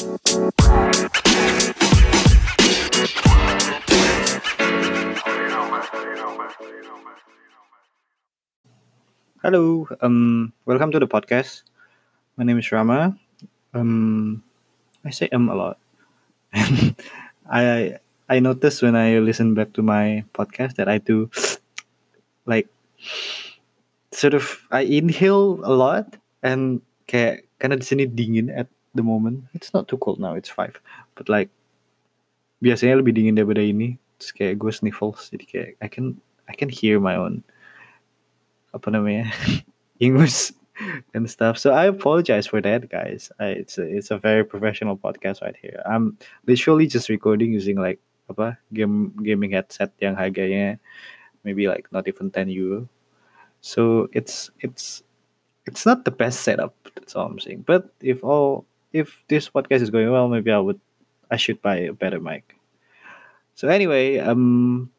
Hello, 0.00 0.08
um, 10.00 10.56
welcome 10.64 10.88
to 10.92 10.96
the 10.96 11.04
podcast. 11.04 11.68
My 12.40 12.48
name 12.48 12.56
is 12.56 12.72
Rama. 12.72 13.12
Um, 13.76 14.42
I 15.04 15.12
say 15.12 15.28
um 15.36 15.52
a 15.52 15.54
lot. 15.54 15.76
I 17.44 18.00
I 18.24 18.40
noticed 18.40 18.80
when 18.80 18.96
I 18.96 19.20
listen 19.20 19.52
back 19.52 19.76
to 19.76 19.84
my 19.84 20.24
podcast 20.32 20.80
that 20.80 20.88
I 20.88 20.96
do 20.96 21.28
like 22.48 22.72
sort 24.16 24.32
of 24.32 24.64
I 24.72 24.80
inhale 24.80 25.60
a 25.60 25.76
lot 25.76 26.16
and 26.40 26.80
kayak 27.04 27.44
karena 27.60 27.76
di 27.76 27.84
sini 27.84 28.08
dingin 28.08 28.48
at 28.48 28.72
the 28.94 29.02
moment. 29.02 29.44
It's 29.54 29.72
not 29.72 29.88
too 29.88 29.98
cold 29.98 30.18
now. 30.18 30.34
It's 30.34 30.48
five, 30.48 30.80
but 31.14 31.28
like 31.28 31.50
biasanya 32.62 33.00
lebih 33.00 33.16
dingin 33.16 33.36
daripada 33.38 33.62
ini. 33.62 33.96
Terus 34.20 34.32
kayak 34.36 34.54
gue 34.60 34.72
sniffles 34.72 35.32
jadi 35.32 35.44
kayak 35.48 35.70
I 35.80 35.88
can 35.88 36.20
I 36.44 36.54
can 36.58 36.68
hear 36.68 37.00
my 37.00 37.16
own 37.16 37.40
apa 38.76 38.92
namanya 38.92 39.32
English 40.04 40.52
and 41.14 41.28
stuff. 41.28 41.58
So 41.58 41.72
I 41.72 41.86
apologize 41.86 42.46
for 42.46 42.60
that, 42.60 42.88
guys. 42.88 43.30
I, 43.38 43.60
it's 43.64 43.78
a, 43.78 43.84
it's 43.84 44.10
a 44.10 44.18
very 44.18 44.44
professional 44.44 44.96
podcast 44.96 45.42
right 45.42 45.56
here. 45.56 45.82
I'm 45.84 46.16
literally 46.46 46.86
just 46.86 47.08
recording 47.08 47.52
using 47.52 47.76
like 47.76 48.00
apa 48.30 48.58
game 48.70 49.10
gaming 49.26 49.50
headset 49.58 49.90
yang 49.98 50.14
harganya 50.14 50.78
maybe 51.42 51.66
like 51.66 51.90
not 51.90 52.06
even 52.06 52.30
10 52.30 52.48
euro. 52.48 52.86
So 53.60 54.08
it's 54.12 54.50
it's 54.60 55.02
it's 55.66 55.84
not 55.84 56.04
the 56.04 56.14
best 56.14 56.40
setup. 56.40 56.74
That's 56.94 57.14
all 57.14 57.26
I'm 57.26 57.40
saying. 57.40 57.64
But 57.66 57.92
if 58.00 58.24
all 58.24 58.64
if 58.90 59.22
this 59.30 59.48
podcast 59.50 59.82
is 59.82 59.90
going 59.90 60.10
well, 60.10 60.28
maybe 60.28 60.50
I 60.50 60.58
would 60.58 60.78
I 61.30 61.38
should 61.38 61.62
buy 61.62 61.90
a 61.90 61.94
better 61.94 62.18
mic. 62.18 62.58
So 63.54 63.70
anyway, 63.70 64.18
um, 64.18 64.90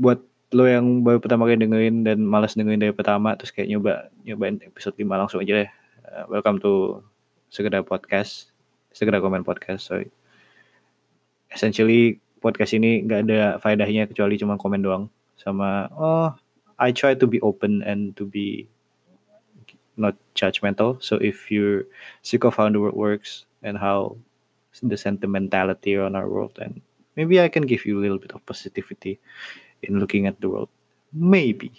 buat 0.00 0.20
lo 0.54 0.64
yang 0.64 1.02
baru 1.02 1.20
pertama 1.20 1.44
kali 1.44 1.60
dengerin 1.60 2.06
dan 2.06 2.24
malas 2.24 2.56
dengerin 2.56 2.80
dari 2.80 2.94
pertama 2.94 3.34
terus 3.36 3.52
kayak 3.52 3.68
nyoba 3.68 4.08
nyobain 4.22 4.62
episode 4.62 4.96
5 4.96 5.04
langsung 5.08 5.40
aja 5.42 5.66
deh. 5.66 5.70
Uh, 6.06 6.24
welcome 6.30 6.56
to 6.62 7.02
sekedar 7.50 7.82
podcast, 7.82 8.54
sekedar 8.94 9.20
komen 9.20 9.44
podcast. 9.44 9.90
Sorry. 9.90 10.08
Essentially 11.50 12.22
podcast 12.40 12.76
ini 12.76 13.02
nggak 13.04 13.20
ada 13.26 13.40
faedahnya 13.58 14.06
kecuali 14.06 14.38
cuma 14.38 14.54
komen 14.60 14.84
doang 14.84 15.10
sama 15.34 15.90
oh 15.96 16.30
I 16.76 16.92
try 16.92 17.16
to 17.16 17.26
be 17.26 17.40
open 17.40 17.80
and 17.82 18.12
to 18.20 18.28
be 18.28 18.68
not 19.96 20.16
judgmental. 20.34 21.02
So 21.02 21.16
if 21.16 21.50
you're 21.50 21.84
sick 22.22 22.44
of 22.44 22.56
how 22.56 22.68
the 22.68 22.80
world 22.80 22.96
works 22.96 23.44
and 23.62 23.76
how 23.76 24.16
the 24.82 24.96
sentimentality 24.96 25.96
on 25.96 26.14
our 26.14 26.28
world 26.28 26.58
and 26.60 26.80
maybe 27.16 27.40
I 27.40 27.48
can 27.48 27.64
give 27.64 27.86
you 27.86 27.98
a 27.98 28.02
little 28.02 28.18
bit 28.18 28.32
of 28.32 28.44
positivity 28.44 29.18
in 29.82 29.98
looking 29.98 30.26
at 30.26 30.40
the 30.40 30.48
world. 30.48 30.68
Maybe. 31.12 31.72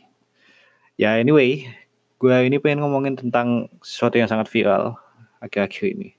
Ya 0.98 1.22
anyway, 1.22 1.70
gue 2.18 2.34
ini 2.34 2.58
pengen 2.58 2.82
ngomongin 2.82 3.22
tentang 3.22 3.70
sesuatu 3.86 4.18
yang 4.18 4.26
sangat 4.26 4.50
viral 4.50 4.98
akhir-akhir 5.46 5.94
ini. 5.94 6.18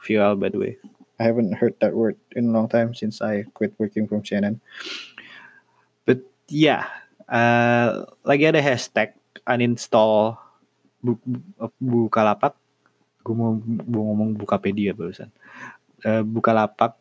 Viral 0.00 0.40
by 0.40 0.48
the 0.48 0.60
way. 0.60 0.72
I 1.20 1.28
haven't 1.28 1.60
heard 1.60 1.76
that 1.78 1.94
word 1.94 2.16
in 2.34 2.50
a 2.50 2.52
long 2.52 2.66
time 2.66 2.96
since 2.96 3.22
I 3.22 3.44
quit 3.54 3.76
working 3.78 4.08
from 4.08 4.24
CNN. 4.24 4.58
But 6.08 6.24
yeah, 6.48 6.88
uh, 7.28 8.08
lagi 8.26 8.50
ada 8.50 8.58
hashtag 8.58 9.14
uninstall 9.46 10.43
bu, 11.04 11.20
bu, 11.20 12.08
Bukalapak. 12.08 12.56
Gue 13.20 13.34
mau, 13.36 13.52
mau 13.84 14.02
ngomong 14.12 14.32
Bukapedia 14.32 14.96
barusan. 14.96 15.28
Uh, 16.00 16.24
Bukalapak 16.24 16.96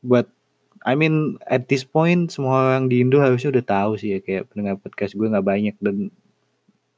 buat 0.00 0.28
I 0.80 0.96
mean 0.96 1.36
at 1.44 1.68
this 1.68 1.84
point 1.84 2.32
semua 2.32 2.72
orang 2.72 2.88
di 2.88 3.04
Indo 3.04 3.20
harusnya 3.20 3.52
udah 3.52 3.64
tahu 3.64 3.90
sih 4.00 4.16
ya 4.16 4.18
kayak 4.24 4.48
pendengar 4.48 4.80
podcast 4.80 5.12
gue 5.12 5.28
nggak 5.28 5.44
banyak 5.44 5.76
dan 5.76 6.08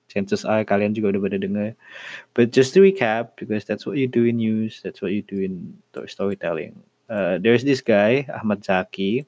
chances 0.07 0.47
are 0.47 0.63
kalian 0.63 0.93
juga 0.93 1.17
udah 1.17 1.23
pada 1.25 1.39
denger. 1.41 1.73
But 2.37 2.53
just 2.53 2.77
to 2.77 2.85
recap 2.85 3.35
because 3.41 3.65
that's 3.65 3.89
what 3.89 3.97
you 3.97 4.07
do 4.07 4.29
in 4.29 4.39
news, 4.39 4.85
that's 4.85 5.01
what 5.01 5.17
you 5.17 5.25
do 5.25 5.41
in 5.41 5.81
storytelling. 6.05 6.77
Uh, 7.09 7.41
there's 7.41 7.65
this 7.65 7.81
guy 7.81 8.29
Ahmad 8.29 8.61
Zaki. 8.61 9.25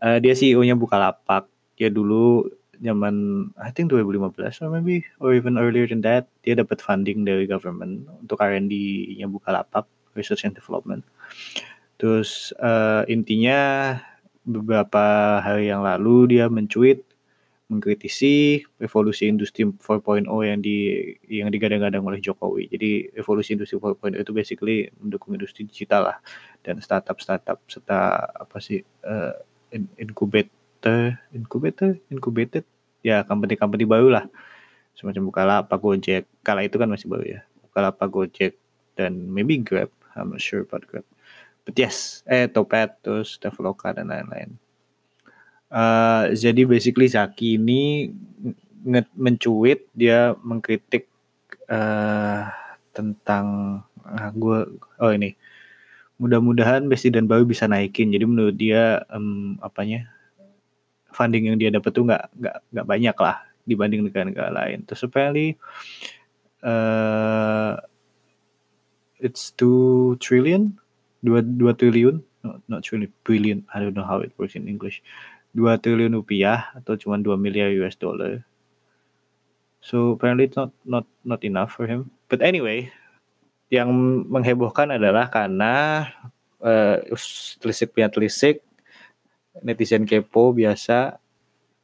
Uh, 0.00 0.16
dia 0.18 0.32
CEO-nya 0.32 0.72
Bukalapak. 0.72 1.44
Dia 1.76 1.92
dulu 1.92 2.48
zaman 2.80 3.48
I 3.60 3.70
think 3.70 3.92
2015 3.92 4.64
or 4.64 4.68
maybe 4.72 5.04
or 5.20 5.36
even 5.36 5.60
earlier 5.60 5.84
than 5.86 6.00
that 6.02 6.26
dia 6.40 6.56
dapat 6.56 6.80
funding 6.80 7.28
dari 7.28 7.44
government 7.44 8.08
untuk 8.24 8.40
R&D-nya 8.40 9.28
Bukalapak, 9.28 9.84
research 10.16 10.48
and 10.48 10.56
development. 10.56 11.04
Terus 12.00 12.56
uh, 12.56 13.04
intinya 13.06 13.94
beberapa 14.48 15.38
hari 15.44 15.68
yang 15.68 15.84
lalu 15.84 16.36
dia 16.36 16.48
mencuit 16.48 17.04
mengkritisi 17.70 18.66
revolusi 18.82 19.30
industri 19.30 19.62
4.0 19.62 20.26
yang 20.26 20.58
di 20.58 21.06
yang 21.30 21.46
digadang-gadang 21.54 22.02
oleh 22.02 22.18
Jokowi. 22.18 22.66
Jadi 22.66 23.14
revolusi 23.14 23.54
industri 23.54 23.78
4.0 23.78 24.18
itu 24.18 24.32
basically 24.34 24.90
mendukung 24.98 25.38
industri 25.38 25.62
digital 25.62 26.10
lah 26.10 26.18
dan 26.66 26.82
startup-startup 26.82 27.62
serta 27.70 28.26
apa 28.26 28.58
sih 28.58 28.82
uh, 29.06 29.38
incubator, 30.80 31.20
incubator, 31.36 31.90
incubated 32.08 32.64
ya 33.04 33.24
company-company 33.24 33.84
baru 33.84 34.08
lah 34.12 34.24
semacam 34.96 35.32
Bukalapak, 35.32 35.78
Gojek. 35.80 36.24
Kala 36.44 36.64
itu 36.64 36.76
kan 36.76 36.88
masih 36.88 37.08
baru 37.08 37.24
ya. 37.24 37.40
Bukalapak, 37.64 38.08
Gojek 38.08 38.56
dan 38.96 39.28
maybe 39.32 39.60
Grab. 39.60 39.88
I'm 40.16 40.36
not 40.36 40.42
sure 40.42 40.64
about 40.64 40.84
Grab. 40.84 41.06
But 41.64 41.76
yes, 41.76 42.24
eh 42.28 42.48
Topet 42.48 43.00
terus 43.04 43.36
Traveloka 43.40 43.92
dan 43.92 44.08
lain-lain. 44.12 44.56
Uh, 45.70 46.34
jadi 46.34 46.66
basically 46.66 47.06
Zaki 47.06 47.54
ini 47.60 48.10
mencuit 49.14 49.86
dia 49.94 50.34
mengkritik 50.42 51.06
uh, 51.70 52.50
tentang 52.90 53.78
uh, 54.02 54.30
gue 54.34 54.58
oh 54.98 55.12
ini 55.14 55.38
mudah-mudahan 56.18 56.84
presiden 56.90 57.30
baru 57.30 57.46
bisa 57.46 57.70
naikin 57.70 58.10
jadi 58.10 58.26
menurut 58.26 58.56
dia 58.58 59.06
um, 59.14 59.56
apanya 59.62 60.10
funding 61.12 61.50
yang 61.50 61.56
dia 61.58 61.70
dapat 61.70 61.90
tuh 61.92 62.06
nggak 62.06 62.24
nggak 62.38 62.56
nggak 62.72 62.86
banyak 62.86 63.16
lah 63.20 63.36
dibanding 63.66 64.06
negara-negara 64.06 64.50
lain. 64.50 64.82
Terus 64.88 65.02
apparently 65.06 65.54
uh, 66.64 67.78
it's 69.20 69.52
two 69.54 70.16
trillion? 70.18 70.78
Dua 71.20 71.44
dua 71.44 71.76
triliun? 71.76 72.24
No, 72.40 72.56
not 72.66 72.80
trillion 72.82 73.12
billion. 73.22 73.68
I 73.70 73.84
don't 73.84 73.92
know 73.92 74.06
how 74.06 74.24
it 74.24 74.32
works 74.40 74.56
in 74.56 74.66
English. 74.66 75.04
Dua 75.52 75.76
triliun 75.76 76.16
rupiah 76.16 76.72
atau 76.72 76.96
cuma 76.96 77.20
dua 77.20 77.36
miliar 77.36 77.68
US 77.84 77.98
dollar. 77.98 78.42
So 79.80 80.16
apparently 80.16 80.48
it's 80.48 80.56
not 80.56 80.72
not 80.84 81.04
not 81.24 81.44
enough 81.44 81.76
for 81.76 81.84
him. 81.84 82.12
But 82.32 82.40
anyway 82.40 82.88
yang 83.70 83.88
menghebohkan 84.26 84.90
adalah 84.98 85.30
karena 85.30 86.04
uh, 86.58 86.98
telisik 87.62 87.94
punya 87.94 88.10
telisik 88.10 88.66
netizen 89.60 90.08
kepo 90.08 90.52
biasa 90.52 91.20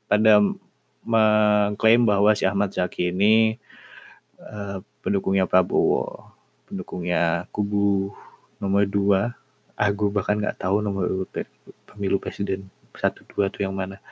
pada 0.07 0.41
mengklaim 1.07 2.03
bahwa 2.03 2.35
si 2.35 2.43
Ahmad 2.43 2.75
Zaki 2.75 3.15
ini 3.15 3.57
uh, 4.43 4.83
pendukungnya 5.01 5.47
Prabowo 5.47 6.35
pendukungnya 6.67 7.47
kubu 7.55 8.11
nomor 8.59 8.85
dua. 8.85 9.39
Aku 9.79 10.09
bahkan 10.11 10.41
nggak 10.41 10.59
tahu 10.59 10.83
nomor 10.83 11.29
pemilu 11.87 12.17
presiden 12.19 12.67
satu 12.97 13.23
dua 13.31 13.53
tuh 13.53 13.63
yang 13.63 13.77
mana. 13.77 14.03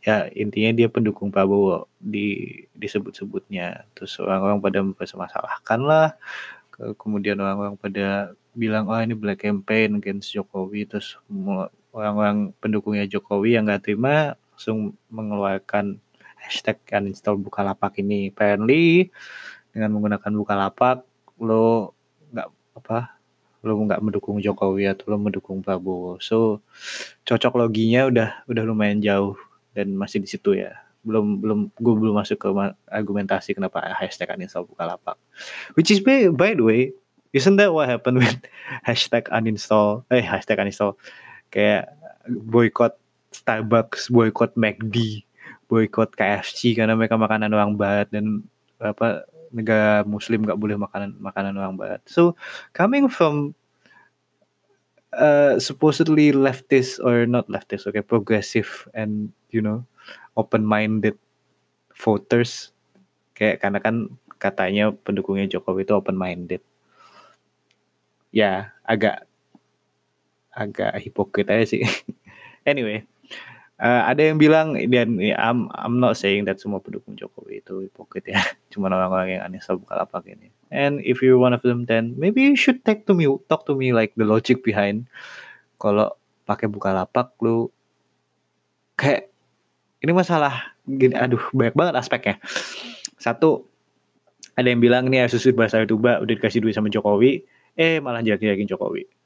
Ya 0.00 0.26
intinya 0.32 0.72
dia 0.72 0.88
pendukung 0.88 1.30
Prabowo 1.30 1.86
di 2.00 2.66
disebut-sebutnya. 2.74 3.86
Terus 3.94 4.18
orang-orang 4.18 4.58
pada 4.58 4.78
mempermasalahkan 4.82 5.80
lah. 5.84 6.08
Kemudian 6.96 7.36
orang-orang 7.36 7.76
pada 7.76 8.32
bilang 8.56 8.88
oh 8.88 8.96
ini 8.96 9.14
black 9.14 9.44
campaign 9.44 10.00
against 10.00 10.32
Jokowi. 10.32 10.88
Terus 10.88 11.20
orang-orang 11.90 12.54
pendukungnya 12.62 13.06
Jokowi 13.06 13.58
yang 13.58 13.66
nggak 13.66 13.90
terima 13.90 14.38
langsung 14.54 14.94
mengeluarkan 15.10 15.98
hashtag 16.40 16.80
uninstall 16.92 17.36
Bukalapak 17.36 18.00
ini 18.00 18.32
apparently 18.32 19.08
dengan 19.70 19.94
menggunakan 19.94 20.32
Bukalapak 20.32 21.04
lo 21.40 21.96
nggak 22.32 22.48
apa 22.76 23.20
lo 23.60 23.76
nggak 23.76 24.00
mendukung 24.00 24.40
Jokowi 24.40 24.88
atau 24.88 25.12
lo 25.12 25.16
mendukung 25.20 25.60
Prabowo. 25.60 26.16
So 26.20 26.64
cocok 27.28 27.60
loginya 27.60 28.08
udah 28.08 28.28
udah 28.48 28.62
lumayan 28.64 29.04
jauh 29.04 29.36
dan 29.76 29.92
masih 29.92 30.24
di 30.24 30.28
situ 30.28 30.56
ya. 30.56 30.80
Belum 31.04 31.40
belum 31.40 31.58
gue 31.76 31.94
belum 31.96 32.16
masuk 32.16 32.40
ke 32.40 32.48
argumentasi 32.88 33.52
kenapa 33.52 33.84
hashtag 33.96 34.32
uninstall 34.32 34.64
Bukalapak. 34.64 35.20
Which 35.76 35.92
is 35.92 36.00
by, 36.00 36.32
by 36.32 36.56
the 36.56 36.64
way, 36.64 36.82
isn't 37.36 37.60
that 37.60 37.72
what 37.72 37.88
happened 37.88 38.24
with 38.24 38.40
hashtag 38.88 39.28
uninstall? 39.28 40.08
Eh 40.08 40.24
hashtag 40.24 40.56
uninstall 40.56 40.96
kayak 41.50 41.90
boycott 42.26 42.96
Starbucks, 43.30 44.10
boycott 44.10 44.58
McD, 44.58 45.22
boycott 45.70 46.14
KFC 46.18 46.74
karena 46.74 46.98
mereka 46.98 47.14
makanan 47.14 47.54
orang 47.54 47.78
barat 47.78 48.10
dan 48.10 48.42
apa 48.82 49.28
negara 49.50 50.06
Muslim 50.06 50.46
nggak 50.46 50.58
boleh 50.58 50.78
makanan 50.78 51.18
makanan 51.18 51.54
orang 51.58 51.74
Barat. 51.76 52.00
So 52.06 52.38
coming 52.72 53.10
from 53.10 53.52
uh, 55.14 55.58
supposedly 55.58 56.30
leftist 56.30 57.02
or 57.02 57.26
not 57.26 57.50
leftist, 57.50 57.86
okay, 57.90 58.02
progressive 58.02 58.86
and 58.94 59.34
you 59.50 59.60
know 59.60 59.84
open-minded 60.38 61.18
voters, 61.98 62.72
kayak 63.34 63.60
karena 63.60 63.78
kan 63.82 63.96
katanya 64.40 64.94
pendukungnya 64.94 65.50
Jokowi 65.50 65.84
itu 65.84 65.92
open-minded. 65.92 66.62
Ya 68.30 68.72
agak 68.86 69.26
agak 70.54 70.98
hipokrit 70.98 71.46
aja 71.50 71.64
sih. 71.66 71.82
anyway, 72.70 73.06
uh, 73.78 74.02
ada 74.06 74.30
yang 74.30 74.36
bilang 74.36 74.74
dan 74.76 75.16
ya, 75.18 75.36
I'm 75.38 75.70
I'm 75.72 76.02
not 76.02 76.18
saying 76.18 76.46
that 76.50 76.58
semua 76.58 76.82
pendukung 76.82 77.14
Jokowi 77.14 77.62
itu 77.62 77.86
hipokrit 77.86 78.26
ya, 78.30 78.42
cuma 78.72 78.90
orang-orang 78.90 79.38
yang 79.38 79.42
aneh 79.46 79.62
buka 79.62 79.78
Bukalapak 79.78 80.24
ini. 80.26 80.50
And 80.70 81.02
if 81.02 81.18
you're 81.22 81.40
one 81.40 81.54
of 81.54 81.62
them, 81.62 81.86
then 81.86 82.14
maybe 82.14 82.46
you 82.46 82.54
should 82.54 82.82
talk 82.86 83.06
to 83.10 83.12
me, 83.14 83.26
talk 83.50 83.66
to 83.66 83.74
me 83.74 83.90
like 83.90 84.14
the 84.14 84.26
logic 84.26 84.62
behind. 84.62 85.10
Kalau 85.80 86.14
pakai 86.46 86.68
Bukalapak 86.70 87.34
lu 87.40 87.70
kayak 88.94 89.32
ini 90.04 90.12
masalah 90.12 90.76
gini, 90.84 91.16
aduh 91.16 91.42
banyak 91.50 91.74
banget 91.74 91.94
aspeknya. 91.96 92.36
Satu, 93.20 93.68
ada 94.56 94.64
yang 94.64 94.80
bilang 94.80 95.12
nih 95.12 95.28
Asus 95.28 95.44
bahasa 95.52 95.84
itu 95.84 95.96
udah 95.96 96.24
dikasih 96.24 96.64
duit 96.64 96.72
sama 96.72 96.88
Jokowi, 96.88 97.44
eh 97.76 98.00
malah 98.00 98.24
jelek-jelekin 98.24 98.64
Jokowi 98.64 99.19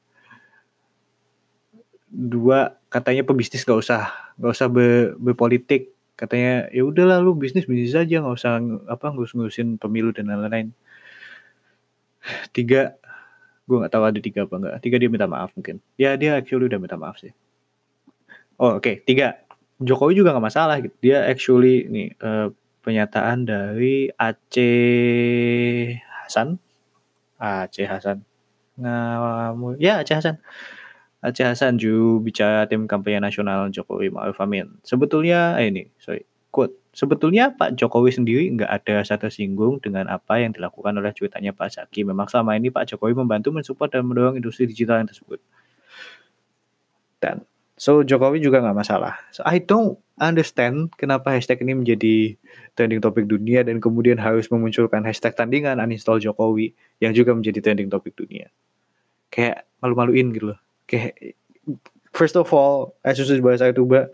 dua 2.15 2.79
katanya 2.87 3.27
pebisnis 3.27 3.67
gak 3.67 3.83
usah 3.83 4.07
gak 4.39 4.51
usah 4.55 4.67
be, 4.71 5.11
berpolitik. 5.19 5.91
Katanya 6.15 6.71
ya 6.71 6.87
udahlah 6.87 7.19
lu 7.19 7.35
bisnis 7.35 7.67
bisnis 7.67 7.91
aja 7.91 8.23
nggak 8.23 8.39
usah 8.39 8.63
apa 8.87 9.11
ngurus 9.11 9.35
ngurusin 9.35 9.75
pemilu 9.75 10.15
dan 10.15 10.31
lain-lain. 10.31 10.71
Tiga 12.55 12.95
gue 13.67 13.75
nggak 13.83 13.91
tahu 13.91 14.03
ada 14.07 14.19
tiga 14.23 14.47
apa 14.47 14.55
enggak 14.55 14.75
tiga 14.79 14.95
dia 14.95 15.09
minta 15.11 15.27
maaf 15.27 15.51
mungkin. 15.59 15.83
Ya 15.99 16.15
dia 16.15 16.39
actually 16.39 16.71
udah 16.71 16.79
minta 16.79 16.95
maaf 16.95 17.19
sih. 17.19 17.35
Oh 18.55 18.79
oke 18.79 18.87
okay. 18.87 18.95
tiga. 19.03 19.43
Jokowi 19.83 20.15
juga 20.15 20.31
nggak 20.31 20.47
masalah 20.47 20.79
gitu. 20.79 20.95
Dia 21.03 21.27
actually 21.27 21.83
nih 21.91 22.15
uh, 22.23 22.47
pernyataan 22.79 23.43
dari 23.43 24.07
Aceh 24.15 25.99
Hasan. 25.99 26.55
Aceh 27.35 27.83
Hasan. 27.91 28.23
Ngamu 28.79 29.75
ya 29.83 29.99
Aceh 29.99 30.15
Hasan 30.15 30.39
Aceh 31.25 31.41
Hasan 31.41 31.81
Ju 31.81 32.21
bicara 32.21 32.69
tim 32.69 32.85
kampanye 32.85 33.17
nasional 33.17 33.65
Jokowi 33.73 34.13
Ma'ruf 34.13 34.37
Amin. 34.37 34.77
Sebetulnya 34.85 35.57
eh 35.57 35.73
ini, 35.73 35.89
sorry, 35.97 36.21
quote. 36.53 36.77
Sebetulnya 36.95 37.51
Pak 37.51 37.75
Jokowi 37.75 38.13
sendiri 38.13 38.47
nggak 38.55 38.71
ada 38.71 39.03
rasa 39.03 39.19
tersinggung 39.19 39.83
dengan 39.83 40.07
apa 40.07 40.39
yang 40.39 40.55
dilakukan 40.55 40.95
oleh 40.95 41.11
cuitannya 41.11 41.51
Pak 41.51 41.67
Zaki. 41.75 42.07
Memang 42.07 42.29
selama 42.31 42.55
ini 42.55 42.71
Pak 42.71 42.93
Jokowi 42.93 43.17
membantu 43.17 43.51
mensupport 43.51 43.89
dan 43.91 44.07
mendorong 44.07 44.39
industri 44.39 44.63
digital 44.69 45.03
yang 45.03 45.09
tersebut. 45.09 45.41
Dan 47.19 47.43
so 47.75 48.05
Jokowi 48.05 48.39
juga 48.39 48.63
nggak 48.63 48.77
masalah. 48.77 49.19
So 49.35 49.43
I 49.43 49.59
don't 49.59 49.99
understand 50.21 50.95
kenapa 50.95 51.35
hashtag 51.35 51.67
ini 51.67 51.75
menjadi 51.75 52.39
trending 52.79 53.03
topik 53.03 53.27
dunia 53.27 53.67
dan 53.67 53.83
kemudian 53.83 54.15
harus 54.15 54.47
memunculkan 54.47 55.03
hashtag 55.03 55.35
tandingan 55.35 55.83
uninstall 55.83 56.23
Jokowi 56.23 56.71
yang 57.03 57.11
juga 57.11 57.35
menjadi 57.35 57.59
trending 57.59 57.91
topik 57.91 58.15
dunia. 58.15 58.47
Kayak 59.27 59.67
malu-maluin 59.83 60.31
gitu 60.31 60.55
loh 60.55 60.59
kayak 60.85 61.37
first 62.15 62.37
of 62.39 62.47
all 62.55 62.95
Asus 63.05 63.29
bahasa 63.43 63.69
itu 63.69 63.83
mbak 63.83 64.13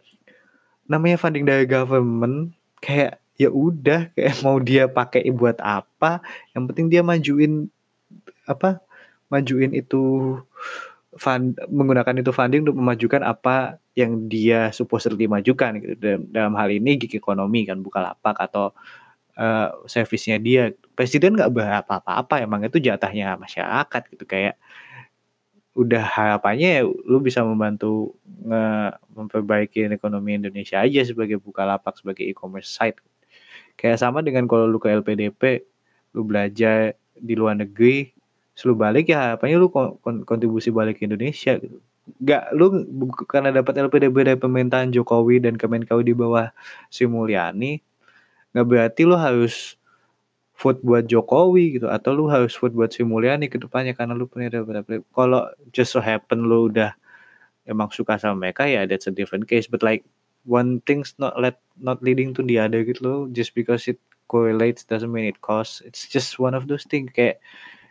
namanya 0.90 1.16
funding 1.22 1.48
dari 1.48 1.64
government 1.70 2.52
kayak 2.84 3.22
ya 3.40 3.48
udah 3.48 4.12
kayak 4.14 4.36
mau 4.44 4.58
dia 4.60 4.92
pakai 4.92 5.30
buat 5.32 5.58
apa 5.64 6.20
yang 6.52 6.68
penting 6.68 6.92
dia 6.92 7.02
majuin 7.02 7.70
apa 8.50 8.84
majuin 9.32 9.72
itu 9.72 10.36
fund 11.16 11.60
menggunakan 11.68 12.24
itu 12.24 12.32
funding 12.32 12.64
untuk 12.68 12.78
memajukan 12.80 13.24
apa 13.24 13.80
yang 13.96 14.32
dia 14.32 14.72
supposedly 14.72 15.28
majukan 15.28 15.76
gitu. 15.80 15.96
Dalam, 16.00 16.22
dalam 16.32 16.54
hal 16.56 16.72
ini 16.72 16.96
gig 16.96 17.20
ekonomi 17.20 17.68
kan 17.68 17.84
buka 17.84 18.00
lapak 18.00 18.40
atau 18.40 18.72
uh, 19.36 19.70
servisnya 19.88 20.40
dia. 20.40 20.72
Presiden 20.96 21.36
nggak 21.36 21.52
berapa 21.52 21.92
apa-apa 22.00 22.44
emang 22.44 22.64
itu 22.64 22.80
jatahnya 22.80 23.36
masyarakat 23.36 24.02
gitu. 24.16 24.24
Kayak 24.24 24.56
udah 25.72 26.04
harapannya 26.04 26.70
ya 26.80 26.82
lu 26.84 27.24
bisa 27.24 27.48
membantu 27.48 28.20
nge 28.28 28.92
memperbaiki 29.16 29.88
ekonomi 29.88 30.36
Indonesia 30.36 30.84
aja 30.84 31.00
sebagai 31.08 31.40
buka 31.40 31.64
lapak 31.64 31.96
sebagai 31.96 32.28
e-commerce 32.28 32.68
site. 32.68 33.00
Kayak 33.80 34.04
sama 34.04 34.20
dengan 34.20 34.46
kalau 34.52 34.68
lu 34.68 34.78
ke 34.84 34.92
LPDP, 34.92 35.64
lu 36.12 36.28
belajar 36.28 37.00
di 37.16 37.34
luar 37.40 37.56
negeri, 37.56 38.12
lu 38.68 38.76
balik 38.78 39.10
ya 39.10 39.34
harapannya 39.34 39.58
lu 39.58 39.72
kontribusi 40.28 40.70
balik 40.70 41.00
ke 41.02 41.08
Indonesia 41.08 41.56
gitu. 41.58 41.80
Gak 42.22 42.52
lu 42.52 42.84
karena 43.30 43.50
dapat 43.56 43.80
LPDP 43.80 44.16
dari 44.28 44.38
pemerintahan 44.38 44.92
Jokowi 44.92 45.40
dan 45.40 45.56
Kemenkeu 45.56 46.04
di 46.04 46.12
bawah 46.12 46.52
Sri 46.92 47.08
Mulyani, 47.08 47.80
nggak 48.52 48.68
berarti 48.68 49.02
lu 49.08 49.16
harus 49.16 49.80
vote 50.62 50.78
buat 50.86 51.10
Jokowi 51.10 51.82
gitu 51.82 51.90
atau 51.90 52.14
lu 52.14 52.30
harus 52.30 52.54
vote 52.54 52.78
buat 52.78 52.94
Sri 52.94 53.02
Mulyani 53.02 53.50
ke 53.50 53.58
depannya 53.58 53.98
karena 53.98 54.14
lu 54.14 54.30
punya 54.30 54.54
dapat 54.54 55.02
kalau 55.10 55.50
just 55.74 55.98
so 55.98 55.98
happen 55.98 56.46
lu 56.46 56.70
udah 56.70 56.94
emang 57.66 57.90
suka 57.90 58.22
sama 58.22 58.46
mereka 58.46 58.70
ya 58.70 58.86
that's 58.86 59.10
a 59.10 59.14
different 59.14 59.50
case. 59.50 59.66
But 59.66 59.82
like 59.82 60.06
one 60.46 60.86
thing's 60.86 61.18
not 61.18 61.34
let 61.42 61.58
not 61.82 62.06
leading 62.06 62.38
to 62.38 62.46
the 62.46 62.62
other 62.62 62.86
gitu 62.86 63.02
loh. 63.02 63.20
Just 63.34 63.58
because 63.58 63.90
it 63.90 63.98
correlates 64.30 64.86
doesn't 64.86 65.10
mean 65.10 65.28
it 65.28 65.42
costs 65.44 65.84
it's 65.84 66.08
just 66.08 66.40
one 66.40 66.56
of 66.56 66.70
those 66.70 66.88
things 66.88 67.12
kayak 67.12 67.44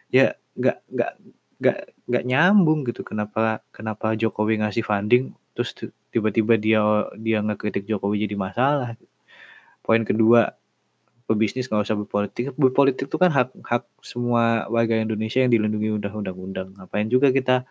ya 0.09 0.33
nggak 0.57 0.81
nggak 0.89 1.13
nggak 1.61 1.79
nggak 2.09 2.25
nyambung 2.25 2.89
gitu 2.89 3.05
kenapa 3.05 3.61
kenapa 3.75 4.17
Jokowi 4.17 4.65
ngasih 4.65 4.81
funding 4.81 5.37
terus 5.53 5.77
tiba-tiba 6.09 6.57
dia 6.57 6.81
dia 7.19 7.43
ngekritik 7.43 7.85
Jokowi 7.85 8.25
jadi 8.25 8.39
masalah. 8.39 8.95
Poin 9.85 10.07
kedua 10.07 10.60
pebisnis 11.31 11.71
nggak 11.71 11.87
usah 11.87 11.94
berpolitik. 11.94 12.50
Berpolitik 12.59 13.06
itu 13.06 13.17
kan 13.17 13.31
hak 13.31 13.55
hak 13.62 13.87
semua 14.03 14.67
warga 14.67 14.99
Indonesia 14.99 15.38
yang 15.38 15.55
dilindungi 15.55 16.03
undang-undang. 16.03 16.75
Ngapain 16.75 17.06
juga 17.06 17.31
kita 17.31 17.62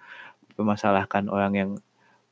permasalahkan 0.56 1.28
orang 1.28 1.54
yang 1.56 1.72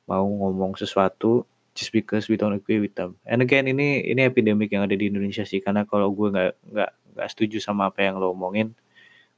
mau 0.07 0.23
ngomong 0.23 0.79
sesuatu 0.79 1.43
just 1.75 1.91
because 1.91 2.31
we 2.31 2.39
don't 2.39 2.55
agree 2.55 2.79
with 2.79 2.95
them. 2.95 3.19
And 3.27 3.43
again 3.43 3.67
ini 3.67 4.07
ini 4.07 4.23
epidemik 4.23 4.71
yang 4.71 4.87
ada 4.87 4.95
di 4.95 5.11
Indonesia 5.11 5.43
sih. 5.43 5.59
Karena 5.59 5.83
kalau 5.83 6.15
gue 6.15 6.31
nggak 6.31 6.51
nggak 6.71 6.91
nggak 7.19 7.27
setuju 7.29 7.59
sama 7.59 7.91
apa 7.91 8.07
yang 8.07 8.17
lo 8.17 8.31
omongin 8.31 8.71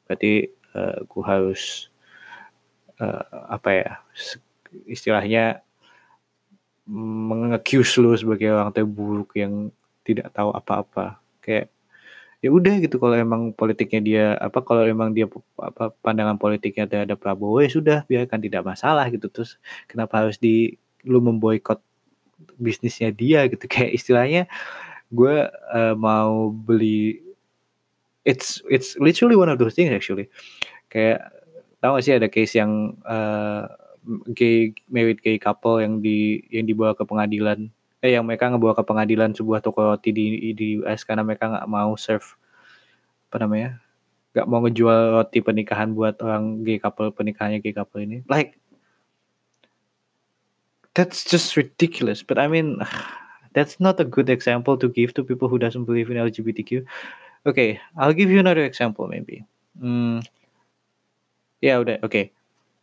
berarti 0.05 0.49
uh, 0.73 1.05
gue 1.05 1.23
harus 1.25 1.89
uh, 3.01 3.49
apa 3.49 3.69
ya 3.73 3.89
istilahnya 4.85 5.61
mengecuse 6.89 8.01
lo 8.01 8.17
sebagai 8.17 8.49
orang 8.49 8.73
terburuk 8.73 9.37
yang 9.37 9.69
tidak 10.01 10.33
tahu 10.33 10.49
apa-apa. 10.49 11.21
Kayak 11.37 11.69
ya 12.39 12.49
udah 12.55 12.79
gitu 12.79 12.95
kalau 13.03 13.15
emang 13.19 13.51
politiknya 13.51 13.99
dia 13.99 14.25
apa 14.39 14.63
kalau 14.63 14.87
emang 14.87 15.11
dia 15.11 15.27
apa 15.59 15.91
pandangan 15.99 16.39
politiknya 16.39 16.87
terhadap 16.87 17.19
Prabowo 17.19 17.59
ya 17.59 17.67
sudah 17.67 17.97
biarkan 18.07 18.39
tidak 18.39 18.63
masalah 18.63 19.11
gitu. 19.11 19.27
Terus 19.27 19.59
kenapa 19.91 20.23
harus 20.23 20.39
di 20.39 20.79
lu 21.03 21.19
memboikot 21.19 21.83
bisnisnya 22.55 23.11
dia 23.11 23.43
gitu? 23.51 23.67
Kayak 23.71 23.91
istilahnya 23.95 24.41
gue 25.11 25.51
uh, 25.51 25.95
mau 25.99 26.53
beli 26.53 27.19
it's 28.23 28.63
it's 28.71 28.95
literally 29.01 29.35
one 29.35 29.51
of 29.51 29.59
those 29.59 29.75
things 29.75 29.91
actually. 29.91 30.31
Kayak 30.87 31.27
tahu 31.83 31.99
gak 31.99 32.03
sih 32.07 32.15
ada 32.15 32.27
case 32.31 32.55
yang 32.55 32.95
uh, 33.03 33.67
gay 34.31 34.71
married 34.87 35.19
gay 35.19 35.35
couple 35.35 35.83
yang 35.83 35.99
di 35.99 36.39
yang 36.47 36.63
dibawa 36.63 36.95
ke 36.95 37.03
pengadilan 37.03 37.67
eh 37.99 38.15
yang 38.15 38.23
mereka 38.23 38.47
ngebawa 38.47 38.75
ke 38.75 38.83
pengadilan 38.87 39.35
sebuah 39.35 39.59
toko 39.59 39.91
roti 39.91 40.15
di 40.15 40.55
di 40.55 40.79
US 40.79 41.03
karena 41.03 41.23
mereka 41.23 41.51
nggak 41.51 41.67
mau 41.67 41.93
serve 41.99 42.25
apa 43.29 43.43
namanya 43.43 43.79
nggak 44.33 44.47
mau 44.47 44.59
ngejual 44.63 45.19
roti 45.19 45.39
pernikahan 45.43 45.91
buat 45.91 46.21
orang 46.23 46.63
gay 46.63 46.79
couple 46.79 47.11
pernikahannya 47.11 47.59
gay 47.59 47.75
couple 47.75 47.99
ini. 47.99 48.23
Like 48.31 48.55
that's 50.95 51.27
just 51.27 51.59
ridiculous. 51.59 52.23
But 52.23 52.39
I 52.39 52.47
mean 52.47 52.79
that's 53.55 53.81
not 53.83 53.99
a 53.99 54.07
good 54.07 54.31
example 54.31 54.79
to 54.79 54.87
give 54.87 55.11
to 55.17 55.25
people 55.27 55.49
who 55.49 55.59
doesn't 55.59 55.83
believe 55.83 56.07
in 56.13 56.21
LGBTQ 56.21 56.85
okay 57.45 57.79
I'll 57.95 58.15
give 58.15 58.29
you 58.29 58.39
another 58.39 58.65
example 58.65 59.07
maybe. 59.07 59.45
Hmm, 59.79 60.19
ya 61.63 61.79
udah 61.79 62.03
oke 62.03 62.11
okay. 62.11 62.25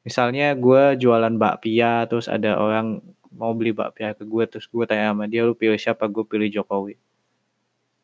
misalnya 0.07 0.57
gue 0.57 0.97
jualan 0.97 1.35
bakpia 1.37 2.09
terus 2.09 2.31
ada 2.31 2.57
orang 2.57 3.05
mau 3.37 3.53
beli 3.53 3.77
bakpia 3.77 4.17
ke 4.17 4.25
gue 4.25 4.45
terus 4.49 4.65
gue 4.65 4.85
tanya 4.89 5.13
sama 5.13 5.29
dia 5.29 5.45
lu 5.45 5.53
pilih 5.53 5.77
siapa? 5.77 6.09
Gue 6.09 6.25
pilih 6.25 6.49
Jokowi. 6.49 6.97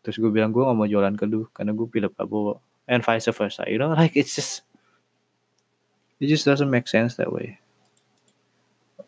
Terus 0.04 0.16
gue 0.20 0.28
bilang 0.28 0.52
gue 0.52 0.60
gak 0.60 0.76
mau 0.76 0.84
jualan 0.84 1.16
keduh 1.16 1.48
karena 1.56 1.72
gue 1.72 1.88
pilih 1.88 2.12
Prabowo. 2.12 2.60
And 2.84 3.00
vice 3.00 3.32
versa 3.32 3.64
you 3.66 3.80
know 3.80 3.94
like 3.98 4.12
it's 4.12 4.36
just 4.36 4.62
it 6.20 6.28
just 6.28 6.44
doesn't 6.44 6.68
make 6.68 6.86
sense 6.86 7.16
that 7.16 7.32
way. 7.32 7.56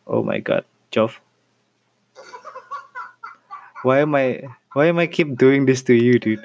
Oh 0.09 0.25
my 0.25 0.41
god 0.41 0.65
Jov. 0.89 1.21
Why 3.85 4.01
am 4.01 4.17
I 4.17 4.49
why 4.73 4.89
am 4.89 4.97
I 4.97 5.05
keep 5.05 5.37
doing 5.37 5.69
this 5.69 5.85
to 5.87 5.93
you 5.93 6.17
dude 6.17 6.41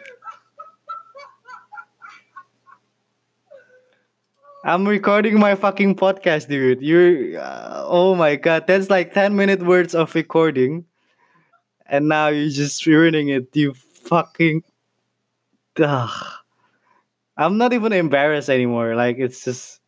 I'm 4.66 4.86
recording 4.88 5.40
my 5.40 5.56
fucking 5.56 5.96
podcast, 5.96 6.50
dude. 6.50 6.82
You're, 6.82 7.40
uh, 7.40 7.84
oh 7.86 8.14
my 8.16 8.36
god, 8.36 8.68
that's 8.68 8.90
like 8.90 9.14
10 9.14 9.36
minute 9.36 9.64
words 9.64 9.96
of 9.96 10.14
recording. 10.16 10.86
And 11.86 12.10
now 12.10 12.28
you're 12.28 12.50
just 12.50 12.86
ruining 12.86 13.30
it, 13.30 13.56
you 13.56 13.74
fucking. 13.74 14.64
Ugh. 15.82 16.26
I'm 17.38 17.58
not 17.58 17.72
even 17.72 17.94
embarrassed 17.94 18.50
anymore. 18.50 18.96
Like, 18.96 19.18
it's 19.18 19.46
just. 19.46 19.80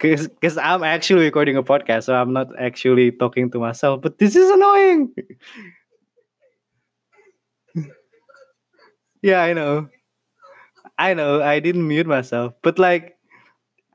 Because 0.00 0.58
I'm 0.58 0.82
actually 0.82 1.24
recording 1.24 1.56
a 1.56 1.62
podcast, 1.62 2.04
so 2.04 2.14
I'm 2.14 2.32
not 2.34 2.48
actually 2.60 3.10
talking 3.10 3.50
to 3.52 3.58
myself. 3.58 4.02
But 4.02 4.18
this 4.18 4.36
is 4.36 4.50
annoying. 4.50 5.14
yeah, 9.22 9.40
I 9.40 9.54
know. 9.54 9.88
I 10.98 11.14
know. 11.14 11.42
I 11.42 11.58
didn't 11.60 11.88
mute 11.88 12.06
myself. 12.06 12.54
But 12.60 12.78
like, 12.78 13.13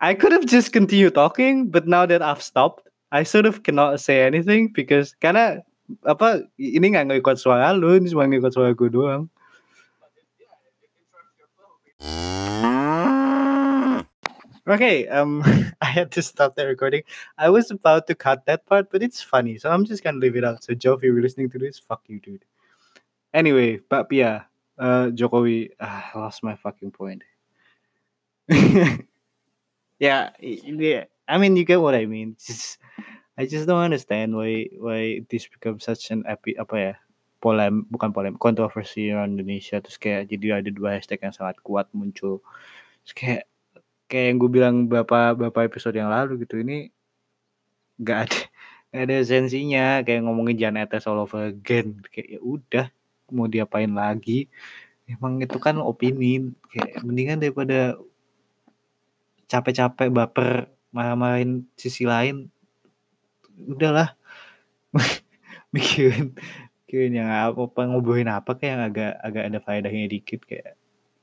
I 0.02 0.14
could 0.14 0.32
have 0.32 0.46
just 0.46 0.72
continued 0.72 1.16
talking, 1.16 1.68
but 1.68 1.88
now 1.88 2.06
that 2.06 2.22
I've 2.22 2.42
stopped, 2.42 2.88
I 3.12 3.24
sort 3.24 3.46
of 3.46 3.64
cannot 3.64 4.00
say 4.00 4.24
anything 4.24 4.72
because 4.72 5.12
karena 5.20 5.60
apa 6.08 6.48
ini 6.56 6.96
nggak 6.96 7.12
ngikut 7.12 7.36
suara 7.36 7.76
lu, 7.76 8.00
ini 8.00 8.08
cuma 8.08 8.24
ngikut 8.24 8.56
suara 8.56 8.72
gue 8.72 8.88
doang. 8.88 9.28
Okay, 14.70 15.10
um, 15.10 15.42
I 15.82 15.90
had 15.90 16.14
to 16.14 16.22
stop 16.22 16.56
the 16.56 16.64
recording. 16.64 17.02
I 17.36 17.50
was 17.50 17.68
about 17.74 18.08
to 18.08 18.16
cut 18.16 18.46
that 18.46 18.70
part, 18.70 18.94
but 18.94 19.04
it's 19.04 19.20
funny, 19.20 19.58
so 19.58 19.68
I'm 19.68 19.84
just 19.84 20.00
gonna 20.06 20.22
leave 20.22 20.38
it 20.38 20.46
out. 20.46 20.64
So, 20.64 20.78
Joe, 20.78 20.94
if 20.94 21.04
you're 21.04 21.20
listening 21.20 21.50
to 21.52 21.60
this, 21.60 21.82
fuck 21.82 22.06
you, 22.08 22.22
dude. 22.22 22.46
Anyway, 23.34 23.82
Pak 23.84 24.08
Pia, 24.08 24.46
uh, 24.78 25.10
Jokowi, 25.12 25.74
ah, 25.82 26.14
I 26.14 26.20
lost 26.22 26.46
my 26.46 26.56
fucking 26.56 26.94
point. 26.94 27.26
yeah, 30.00 30.32
yeah. 30.40 31.06
I 31.28 31.38
mean, 31.38 31.56
you 31.56 31.64
get 31.64 31.82
what 31.82 31.94
I 31.94 32.06
mean. 32.10 32.36
Just, 32.42 32.80
I 33.40 33.46
just 33.46 33.68
don't 33.68 33.80
understand 33.80 34.36
why 34.36 34.68
why 34.76 35.24
this 35.32 35.48
becomes 35.48 35.88
such 35.88 36.12
an 36.12 36.28
epi 36.28 36.60
apa 36.60 36.76
ya 36.76 36.94
polem 37.40 37.88
bukan 37.88 38.12
polem 38.12 38.36
kontroversi 38.36 39.16
orang 39.16 39.40
Indonesia 39.40 39.80
terus 39.80 39.96
kayak 39.96 40.28
jadi 40.28 40.60
ada 40.60 40.70
dua 40.76 41.00
hashtag 41.00 41.24
yang 41.24 41.32
sangat 41.32 41.56
kuat 41.64 41.88
muncul 41.96 42.44
terus 43.08 43.16
kayak 43.16 43.44
kayak 44.12 44.26
yang 44.28 44.38
gue 44.44 44.52
bilang 44.52 44.76
beberapa 44.92 45.32
beberapa 45.40 45.72
episode 45.72 45.96
yang 45.96 46.12
lalu 46.12 46.44
gitu 46.44 46.60
ini 46.60 46.92
nggak 47.96 48.20
ada 48.28 48.40
nggak 48.92 49.04
ada 49.08 49.16
esensinya 49.24 50.04
kayak 50.04 50.22
ngomongin 50.28 50.60
Jan 50.60 50.76
Etes 50.76 51.08
all 51.08 51.24
over 51.24 51.48
again 51.48 52.04
kayak 52.12 52.36
ya 52.36 52.40
udah 52.44 52.86
mau 53.32 53.48
diapain 53.48 53.94
lagi 53.96 54.52
emang 55.08 55.40
itu 55.40 55.58
kan 55.64 55.80
opini 55.80 56.52
kayak 56.76 57.08
mendingan 57.08 57.40
daripada 57.40 57.96
capek-capek 59.50 60.14
baper 60.14 60.70
marah-marahin 60.94 61.66
sisi 61.76 62.06
lain 62.06 62.54
udahlah. 63.68 64.16
Bikin 65.76 66.34
bikin 66.90 67.22
yang 67.22 67.30
apa 67.30 67.86
ngobrolin 67.86 68.26
apa 68.26 68.58
kayak 68.58 68.74
yang 68.74 68.84
agak 68.90 69.14
agak 69.22 69.44
ada 69.46 69.60
faedahnya 69.62 70.10
dikit 70.10 70.42
kayak 70.42 70.74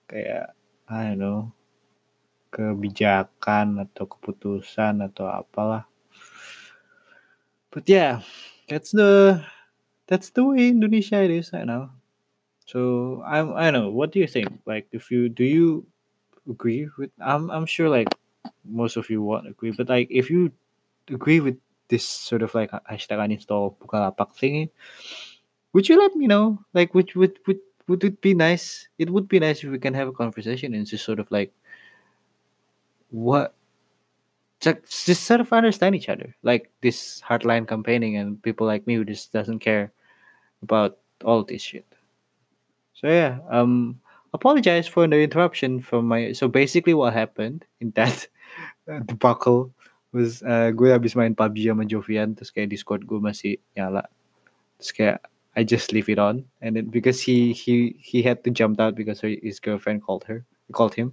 kayak 0.07 0.55
I 0.87 1.11
don't 1.11 1.19
know 1.19 1.51
kebijakan 2.55 3.83
atau 3.83 4.07
keputusan 4.07 5.03
atau 5.03 5.27
apalah. 5.27 5.91
But 7.75 7.91
yeah 7.91 8.23
that's 8.71 8.95
the 8.95 9.43
that's 10.07 10.31
the 10.31 10.47
way 10.47 10.71
Indonesia 10.71 11.19
it 11.19 11.35
is 11.35 11.51
right 11.51 11.67
now. 11.67 11.91
So 12.71 13.27
I 13.27 13.43
don't 13.43 13.75
know 13.75 13.91
what 13.91 14.15
do 14.15 14.23
you 14.23 14.31
think? 14.31 14.63
Like 14.71 14.87
if 14.95 15.11
you 15.11 15.27
do 15.27 15.43
you 15.43 15.83
agree 16.49 16.89
with 16.99 17.11
I'm 17.21 17.51
I'm 17.51 17.67
sure 17.67 17.89
like 17.89 18.09
most 18.65 18.97
of 18.97 19.11
you 19.11 19.23
won't 19.23 19.49
agree 19.49 19.73
but 19.73 19.89
like 19.89 20.09
if 20.11 20.31
you 20.31 20.53
agree 21.09 21.41
with 21.41 21.57
this 21.89 22.05
sort 22.05 22.43
of 22.43 22.55
like 22.55 22.71
hashtag 22.71 23.19
uninstall 23.19 23.77
Bukalapak 23.79 24.35
thingy 24.35 24.71
would 25.77 25.91
you 25.91 25.99
let 25.99 26.17
me 26.17 26.27
know? 26.27 26.59
Like 26.73 26.95
would 26.95 27.15
would 27.15 27.39
would 27.47 27.61
would 27.87 28.03
it 28.03 28.23
be 28.23 28.33
nice? 28.33 28.89
It 28.97 29.11
would 29.11 29.29
be 29.29 29.39
nice 29.39 29.63
if 29.63 29.69
we 29.69 29.79
can 29.79 29.93
have 29.93 30.09
a 30.09 30.13
conversation 30.13 30.73
and 30.73 30.87
just 30.87 31.05
sort 31.05 31.21
of 31.21 31.31
like 31.31 31.53
what 33.11 33.53
just, 34.61 35.05
just 35.05 35.25
sort 35.25 35.43
of 35.43 35.53
understand 35.53 35.95
each 35.95 36.09
other. 36.09 36.35
Like 36.43 36.71
this 36.81 37.21
hardline 37.21 37.69
campaigning 37.69 38.17
and 38.17 38.43
people 38.43 38.67
like 38.67 38.87
me 38.87 38.95
who 38.95 39.05
just 39.05 39.35
doesn't 39.35 39.59
care 39.59 39.93
about 40.63 40.97
all 41.27 41.45
this 41.45 41.61
shit. 41.61 41.85
So 42.95 43.09
yeah 43.09 43.41
um 43.51 44.01
apologize 44.37 44.85
for 44.85 45.09
the 45.09 45.17
interruption 45.25 45.81
from 45.81 46.05
my 46.05 46.37
so 46.37 46.47
basically 46.47 46.93
what 46.93 47.17
happened 47.17 47.65
in 47.81 47.91
that 47.97 48.29
debacle 49.09 49.73
was 50.17 50.43
uh, 50.45 50.71
gue 50.73 50.89
habis 50.89 51.13
main 51.13 51.37
PUBG 51.37 51.69
sama 51.69 51.85
Jovian 51.85 52.33
terus 52.33 52.49
kayak 52.49 52.73
Discord 52.73 53.05
gue 53.05 53.21
masih 53.21 53.61
nyala. 53.77 54.09
Terus 54.81 54.93
kayak 54.97 55.19
I 55.57 55.65
just 55.65 55.93
leave 55.93 56.09
it 56.09 56.21
on. 56.21 56.45
And 56.61 56.77
then 56.77 56.89
because 56.89 57.21
he 57.21 57.53
he 57.53 57.97
he 58.01 58.25
had 58.25 58.45
to 58.45 58.51
jump 58.53 58.81
out 58.81 58.97
because 58.97 59.21
his 59.21 59.61
girlfriend 59.61 60.05
called 60.05 60.25
her 60.25 60.45
called 60.73 60.97
him. 60.97 61.13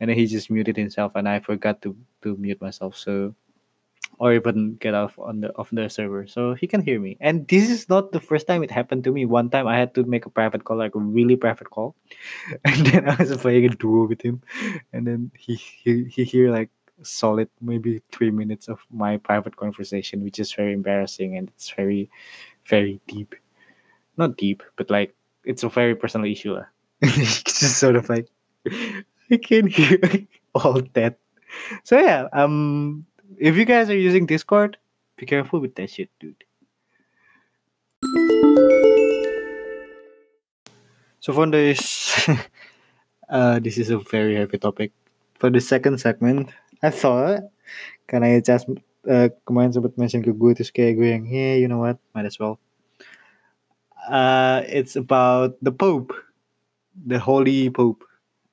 And 0.00 0.10
then 0.10 0.16
he 0.18 0.28
just 0.28 0.52
muted 0.52 0.76
himself 0.76 1.16
and 1.16 1.24
I 1.24 1.40
forgot 1.40 1.80
to 1.88 1.96
to 2.22 2.36
mute 2.36 2.60
myself. 2.60 2.96
So 3.00 3.32
or 4.18 4.32
even 4.32 4.76
get 4.76 4.94
off 4.94 5.18
on 5.18 5.40
the 5.40 5.56
off 5.56 5.70
the 5.70 5.88
server. 5.88 6.26
So 6.26 6.54
he 6.54 6.66
can 6.66 6.80
hear 6.82 7.00
me. 7.00 7.16
And 7.20 7.46
this 7.48 7.70
is 7.70 7.88
not 7.88 8.12
the 8.12 8.20
first 8.20 8.46
time 8.46 8.62
it 8.62 8.70
happened 8.70 9.04
to 9.04 9.12
me. 9.12 9.24
One 9.24 9.50
time 9.50 9.66
I 9.66 9.78
had 9.78 9.94
to 9.94 10.04
make 10.04 10.26
a 10.26 10.30
private 10.30 10.64
call 10.64 10.78
like 10.78 10.94
a 10.94 10.98
really 10.98 11.36
private 11.36 11.70
call. 11.70 11.94
And 12.64 12.86
then 12.86 13.08
I 13.08 13.16
was 13.16 13.36
playing 13.36 13.66
a 13.66 13.68
duo 13.70 14.06
with 14.06 14.22
him. 14.22 14.42
And 14.92 15.06
then 15.06 15.30
he 15.38 15.56
he, 15.56 16.04
he 16.04 16.24
hear 16.24 16.50
like 16.50 16.70
solid 17.02 17.48
maybe 17.60 18.02
three 18.12 18.30
minutes 18.30 18.68
of 18.68 18.78
my 18.90 19.16
private 19.18 19.56
conversation 19.56 20.22
which 20.22 20.38
is 20.38 20.52
very 20.52 20.72
embarrassing 20.72 21.36
and 21.36 21.48
it's 21.48 21.70
very 21.70 22.08
very 22.66 23.00
deep. 23.06 23.34
Not 24.16 24.36
deep 24.36 24.62
but 24.76 24.90
like 24.90 25.14
it's 25.44 25.64
a 25.64 25.68
very 25.68 25.94
personal 25.94 26.30
issue 26.30 26.56
it's 27.00 27.42
just 27.42 27.78
sort 27.78 27.96
of 27.96 28.08
like 28.08 28.28
I 29.30 29.36
can 29.36 29.66
hear 29.66 29.98
all 30.54 30.82
that. 30.94 31.18
So 31.84 31.98
yeah, 31.98 32.28
um, 32.32 33.06
if 33.38 33.56
you 33.56 33.64
guys 33.64 33.90
are 33.90 33.96
using 33.96 34.26
Discord, 34.26 34.76
be 35.16 35.26
careful 35.26 35.60
with 35.60 35.74
that 35.76 35.90
shit, 35.90 36.10
dude. 36.20 36.44
So 41.20 41.32
for 41.32 41.46
this, 41.46 42.28
uh, 43.28 43.58
this 43.58 43.78
is 43.78 43.90
a 43.90 43.98
very 43.98 44.36
heavy 44.36 44.58
topic. 44.58 44.92
For 45.38 45.50
the 45.50 45.60
second 45.60 45.98
segment, 45.98 46.50
I 46.82 46.90
thought 46.90 47.48
karena 48.04 48.36
ya 48.36 48.40
just 48.44 48.68
uh, 49.08 49.32
kemarin 49.48 49.72
sempat 49.72 49.96
mention 49.96 50.20
ke 50.20 50.36
gue 50.36 50.52
terus 50.52 50.68
kayak 50.68 51.00
gue 51.00 51.08
yang, 51.16 51.24
hey, 51.24 51.60
you 51.60 51.68
know 51.68 51.80
what, 51.80 51.96
might 52.12 52.28
as 52.28 52.36
well. 52.36 52.60
Uh, 54.04 54.60
it's 54.68 55.00
about 55.00 55.56
the 55.64 55.72
Pope, 55.72 56.12
the 56.92 57.16
Holy 57.16 57.72
Pope 57.72 58.04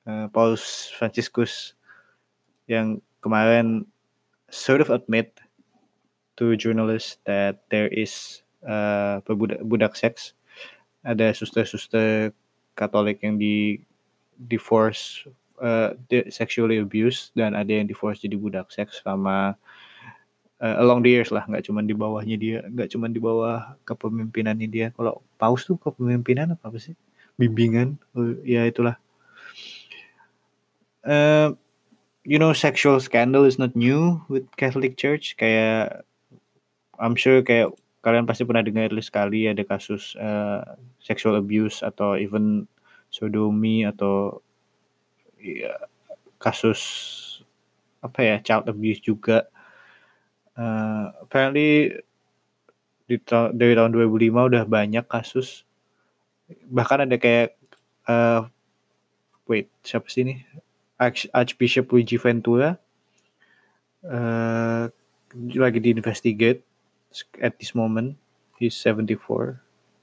uh, 0.08 0.32
Paus 0.32 0.88
Franciscus 0.96 1.76
yang 2.64 3.04
kemarin 3.20 3.84
sort 4.52 4.84
of 4.84 4.92
admit 4.92 5.32
to 6.36 6.54
journalists 6.60 7.16
that 7.24 7.64
there 7.72 7.88
is 7.88 8.44
uh, 8.68 9.24
budak, 9.24 9.64
budak 9.64 9.96
seks. 9.96 10.36
Ada 11.02 11.32
suster-suster 11.34 12.30
Katolik 12.72 13.20
yang 13.20 13.36
di 13.36 13.80
divorce 14.48 15.28
uh, 15.60 15.92
sexually 16.32 16.80
abuse 16.80 17.32
dan 17.36 17.52
ada 17.52 17.68
yang 17.68 17.84
divorce 17.84 18.24
jadi 18.24 18.36
budak 18.38 18.72
seks 18.72 19.04
sama 19.04 19.56
uh, 20.62 20.76
along 20.80 21.04
the 21.04 21.10
years 21.12 21.28
lah. 21.28 21.44
Nggak 21.44 21.68
cuma 21.68 21.84
di 21.84 21.92
bawahnya 21.92 22.36
dia 22.40 22.58
nggak 22.64 22.88
cuma 22.96 23.12
di 23.12 23.20
bawah 23.20 23.76
kepemimpinannya 23.84 24.68
dia. 24.68 24.86
Kalau 24.96 25.20
paus 25.36 25.68
tuh 25.68 25.76
kepemimpinan 25.76 26.56
apa, 26.56 26.72
apa 26.72 26.78
sih? 26.80 26.96
Bimbingan? 27.36 28.00
Uh, 28.16 28.40
ya 28.46 28.64
itulah. 28.64 28.96
Uh, 31.02 31.52
you 32.24 32.38
know 32.38 32.52
sexual 32.52 33.00
scandal 33.02 33.44
is 33.44 33.58
not 33.58 33.74
new 33.74 34.22
with 34.30 34.46
Catholic 34.54 34.96
Church. 34.96 35.34
Kayak 35.34 36.06
I'm 36.98 37.18
sure 37.18 37.42
kayak 37.42 37.74
kalian 38.02 38.26
pasti 38.26 38.46
pernah 38.46 38.62
dengar 38.62 38.90
sekali 39.02 39.46
ada 39.46 39.62
kasus 39.66 40.14
uh, 40.18 40.62
sexual 41.02 41.38
abuse 41.38 41.82
atau 41.82 42.18
even 42.18 42.66
sodomi 43.10 43.86
atau 43.86 44.42
ya, 45.38 45.74
kasus 46.38 46.80
apa 48.02 48.18
ya 48.22 48.36
child 48.42 48.70
abuse 48.70 49.02
juga. 49.02 49.46
Uh, 50.52 51.10
apparently 51.22 51.96
di 53.08 53.18
ta 53.18 53.50
dari 53.50 53.74
tahun 53.74 53.94
2005 53.94 54.50
udah 54.50 54.64
banyak 54.66 55.06
kasus. 55.10 55.66
Bahkan 56.70 57.08
ada 57.08 57.16
kayak 57.18 57.58
uh, 58.06 58.46
wait 59.50 59.70
siapa 59.82 60.06
sih 60.06 60.22
ini 60.22 60.34
Archbishop 61.32 61.90
Luigi 61.90 62.18
Ventura 62.20 62.78
uh, 64.06 64.86
lagi 65.34 65.78
diinvestigate 65.80 66.62
at 67.40 67.58
this 67.58 67.74
moment. 67.74 68.14
He's 68.60 68.78
74. 68.78 69.58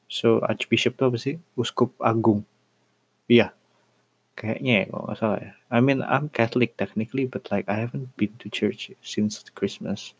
So 0.09 0.41
Archbishop 0.43 0.97
itu 0.99 1.03
apa 1.05 1.17
sih? 1.21 1.35
Uskup 1.55 1.95
Agung. 2.01 2.43
Iya. 3.29 3.53
kayaknya 4.39 4.71
ya 4.71 4.83
kalau 4.87 5.03
nggak 5.03 5.19
salah 5.19 5.39
ya. 5.43 5.51
I 5.67 5.79
mean 5.83 5.99
I'm 5.99 6.31
Catholic 6.31 6.79
technically, 6.79 7.27
but 7.27 7.51
like 7.51 7.67
I 7.67 7.75
haven't 7.83 8.15
been 8.15 8.31
to 8.39 8.47
church 8.47 8.87
since 9.03 9.43
Christmas, 9.51 10.15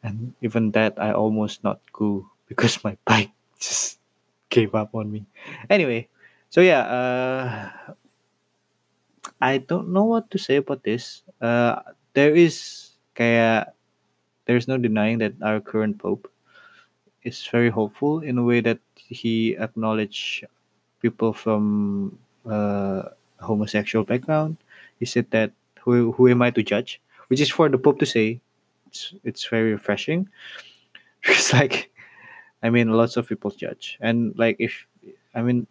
and 0.00 0.32
even 0.40 0.72
that 0.72 0.96
I 0.96 1.12
almost 1.12 1.60
not 1.60 1.84
go 1.92 2.24
because 2.48 2.80
my 2.80 2.96
bike 3.04 3.36
just 3.60 4.00
gave 4.48 4.72
up 4.72 4.96
on 4.96 5.12
me. 5.12 5.28
Anyway, 5.68 6.08
so 6.48 6.64
yeah, 6.64 6.88
uh, 6.88 7.52
I 9.40 9.58
don't 9.58 9.92
know 9.92 10.04
what 10.04 10.30
to 10.30 10.38
say 10.38 10.56
about 10.56 10.84
this. 10.84 11.22
Uh, 11.40 11.80
there 12.14 12.34
is 12.34 12.90
kayak 13.14 13.74
there's 14.46 14.68
no 14.68 14.78
denying 14.78 15.18
that 15.18 15.34
our 15.42 15.60
current 15.60 15.98
pope 15.98 16.30
is 17.22 17.44
very 17.46 17.68
hopeful 17.68 18.20
in 18.20 18.38
a 18.38 18.44
way 18.44 18.60
that 18.60 18.80
he 18.96 19.56
acknowledged 19.56 20.44
people 21.00 21.32
from 21.32 22.18
uh, 22.48 23.02
homosexual 23.40 24.04
background. 24.04 24.56
He 24.98 25.06
said 25.06 25.30
that 25.30 25.52
who 25.80 26.12
who 26.12 26.28
am 26.28 26.42
I 26.42 26.50
to 26.50 26.62
judge? 26.62 27.00
Which 27.28 27.40
is 27.40 27.50
for 27.50 27.68
the 27.68 27.78
pope 27.78 27.98
to 28.00 28.06
say. 28.06 28.40
It's 28.88 29.14
it's 29.24 29.44
very 29.46 29.72
refreshing. 29.72 30.28
It's 31.28 31.52
like, 31.52 31.92
I 32.64 32.70
mean, 32.70 32.88
lots 32.96 33.16
of 33.20 33.28
people 33.28 33.52
judge, 33.52 34.00
and 34.00 34.32
like 34.40 34.56
if 34.58 34.88
I 35.36 35.44
mean, 35.44 35.68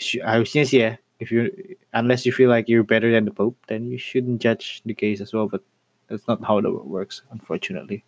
harusnya 0.00 0.64
sih 0.64 0.80
ya, 0.80 0.90
if 1.22 1.30
you 1.30 1.54
unless 1.94 2.26
you 2.26 2.34
feel 2.34 2.50
like 2.50 2.66
you're 2.66 2.82
better 2.82 3.14
than 3.14 3.22
the 3.22 3.30
pope, 3.30 3.54
then 3.70 3.86
you 3.86 3.96
shouldn't 3.96 4.42
judge 4.42 4.82
the 4.82 4.98
case 4.98 5.22
as 5.22 5.30
well. 5.30 5.46
But 5.46 5.62
that's 6.10 6.26
not 6.26 6.42
how 6.42 6.58
the 6.58 6.74
works, 6.74 7.22
unfortunately. 7.30 8.02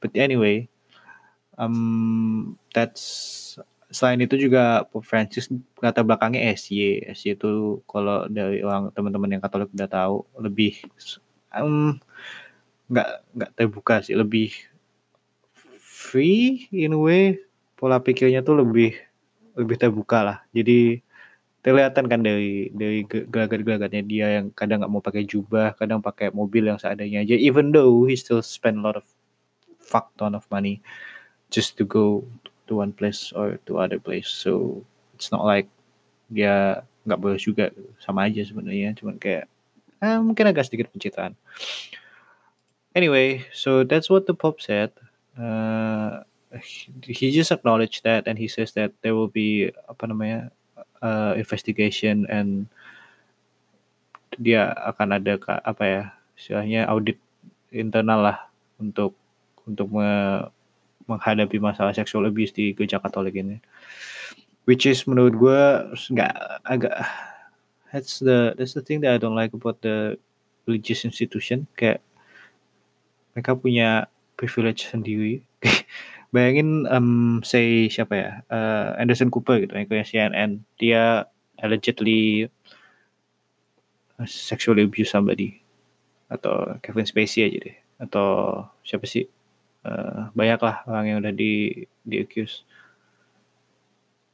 But 0.00 0.16
anyway, 0.16 0.72
um, 1.60 2.56
that's 2.72 3.60
selain 3.92 4.24
itu 4.24 4.48
juga 4.48 4.88
Pope 4.88 5.04
Francis 5.04 5.52
kata 5.76 6.00
belakangnya 6.00 6.56
SY. 6.56 7.12
SY 7.12 7.36
itu 7.36 7.84
kalau 7.84 8.24
dari 8.32 8.64
orang 8.64 8.88
teman-teman 8.96 9.36
yang 9.36 9.42
Katolik 9.44 9.68
udah 9.76 9.90
tahu 9.92 10.24
lebih 10.40 10.80
um, 11.52 12.00
nggak 12.88 13.10
nggak 13.36 13.50
terbuka 13.52 14.00
sih, 14.00 14.16
lebih 14.16 14.56
free 15.76 16.72
in 16.72 16.96
a 16.96 17.00
way. 17.00 17.36
Pola 17.76 18.00
pikirnya 18.00 18.40
tuh 18.40 18.64
lebih 18.64 18.96
lebih 19.52 19.76
terbuka 19.76 20.24
lah. 20.24 20.38
Jadi 20.56 21.04
kelihatan 21.66 22.06
kan 22.06 22.22
dari 22.22 22.70
dari 22.70 23.02
gelagat-gelagatnya 23.02 24.02
dia 24.06 24.26
yang 24.38 24.54
kadang 24.54 24.78
nggak 24.78 24.92
mau 24.92 25.02
pakai 25.02 25.26
jubah, 25.26 25.74
kadang 25.74 25.98
pakai 25.98 26.30
mobil 26.30 26.70
yang 26.70 26.78
seadanya 26.78 27.26
aja. 27.26 27.34
Even 27.34 27.74
though 27.74 28.06
he 28.06 28.14
still 28.14 28.38
spend 28.38 28.78
a 28.78 28.82
lot 28.86 28.94
of 28.94 29.02
fuck 29.82 30.14
ton 30.14 30.38
of 30.38 30.46
money 30.46 30.78
just 31.50 31.74
to 31.74 31.82
go 31.82 32.22
to 32.70 32.78
one 32.78 32.94
place 32.94 33.34
or 33.34 33.58
to 33.66 33.82
other 33.82 33.98
place. 33.98 34.30
So 34.30 34.82
it's 35.18 35.34
not 35.34 35.42
like 35.42 35.66
dia 36.30 36.86
nggak 37.02 37.18
boleh 37.18 37.38
juga 37.42 37.74
sama 37.98 38.30
aja 38.30 38.46
sebenarnya. 38.46 38.94
Cuman 38.94 39.18
kayak 39.18 39.50
eh, 40.02 40.18
mungkin 40.22 40.46
agak 40.46 40.70
sedikit 40.70 40.94
pencitraan. 40.94 41.34
Anyway, 42.94 43.42
so 43.50 43.82
that's 43.82 44.06
what 44.06 44.24
the 44.30 44.38
Pope 44.38 44.62
said. 44.62 44.94
Uh, 45.34 46.22
he 47.02 47.34
just 47.34 47.52
acknowledged 47.52 48.06
that 48.06 48.24
and 48.24 48.38
he 48.38 48.48
says 48.48 48.72
that 48.72 48.94
there 49.02 49.12
will 49.12 49.28
be 49.28 49.68
apa 49.90 50.08
namanya 50.08 50.48
uh, 51.06 51.32
investigation 51.38 52.26
and 52.26 52.66
dia 54.36 54.74
akan 54.90 55.16
ada 55.16 55.38
apa 55.62 55.84
ya 55.86 56.02
istilahnya 56.34 56.90
audit 56.90 57.16
internal 57.72 58.20
lah 58.20 58.38
untuk 58.76 59.14
untuk 59.64 59.88
me, 59.88 60.10
menghadapi 61.06 61.56
masalah 61.62 61.94
sexual 61.94 62.26
abuse 62.26 62.52
di 62.52 62.74
gereja 62.74 62.98
Katolik 62.98 63.38
ini. 63.38 63.62
Which 64.66 64.84
is 64.84 65.06
menurut 65.06 65.38
gue 65.38 65.62
nggak 66.10 66.32
agak 66.66 66.94
that's 67.94 68.18
the 68.18 68.52
that's 68.58 68.74
the 68.74 68.82
thing 68.82 68.98
that 69.06 69.14
I 69.14 69.18
don't 69.22 69.38
like 69.38 69.54
about 69.54 69.78
the 69.80 70.18
religious 70.66 71.06
institution 71.06 71.70
kayak 71.78 72.02
mereka 73.32 73.54
punya 73.54 74.10
privilege 74.34 74.90
sendiri 74.90 75.46
bayangin 76.36 76.84
um, 76.92 77.40
say 77.40 77.88
siapa 77.88 78.12
ya? 78.12 78.30
Uh, 78.52 78.92
Anderson 79.00 79.32
Cooper 79.32 79.64
gitu 79.64 79.72
yang 79.72 79.88
CNN 79.88 80.50
dia 80.76 81.24
allegedly 81.56 82.52
sexually 84.28 84.84
abuse 84.84 85.08
somebody. 85.08 85.64
Atau 86.28 86.76
Kevin 86.84 87.08
Spacey 87.08 87.48
aja 87.48 87.58
deh. 87.64 87.76
Atau 87.96 88.28
siapa 88.84 89.08
sih? 89.08 89.24
Uh, 89.80 90.28
banyak 90.36 90.60
lah 90.60 90.84
orang 90.84 91.04
yang 91.08 91.18
udah 91.24 91.32
di 91.32 91.86
di 92.04 92.16
accuse. 92.20 92.68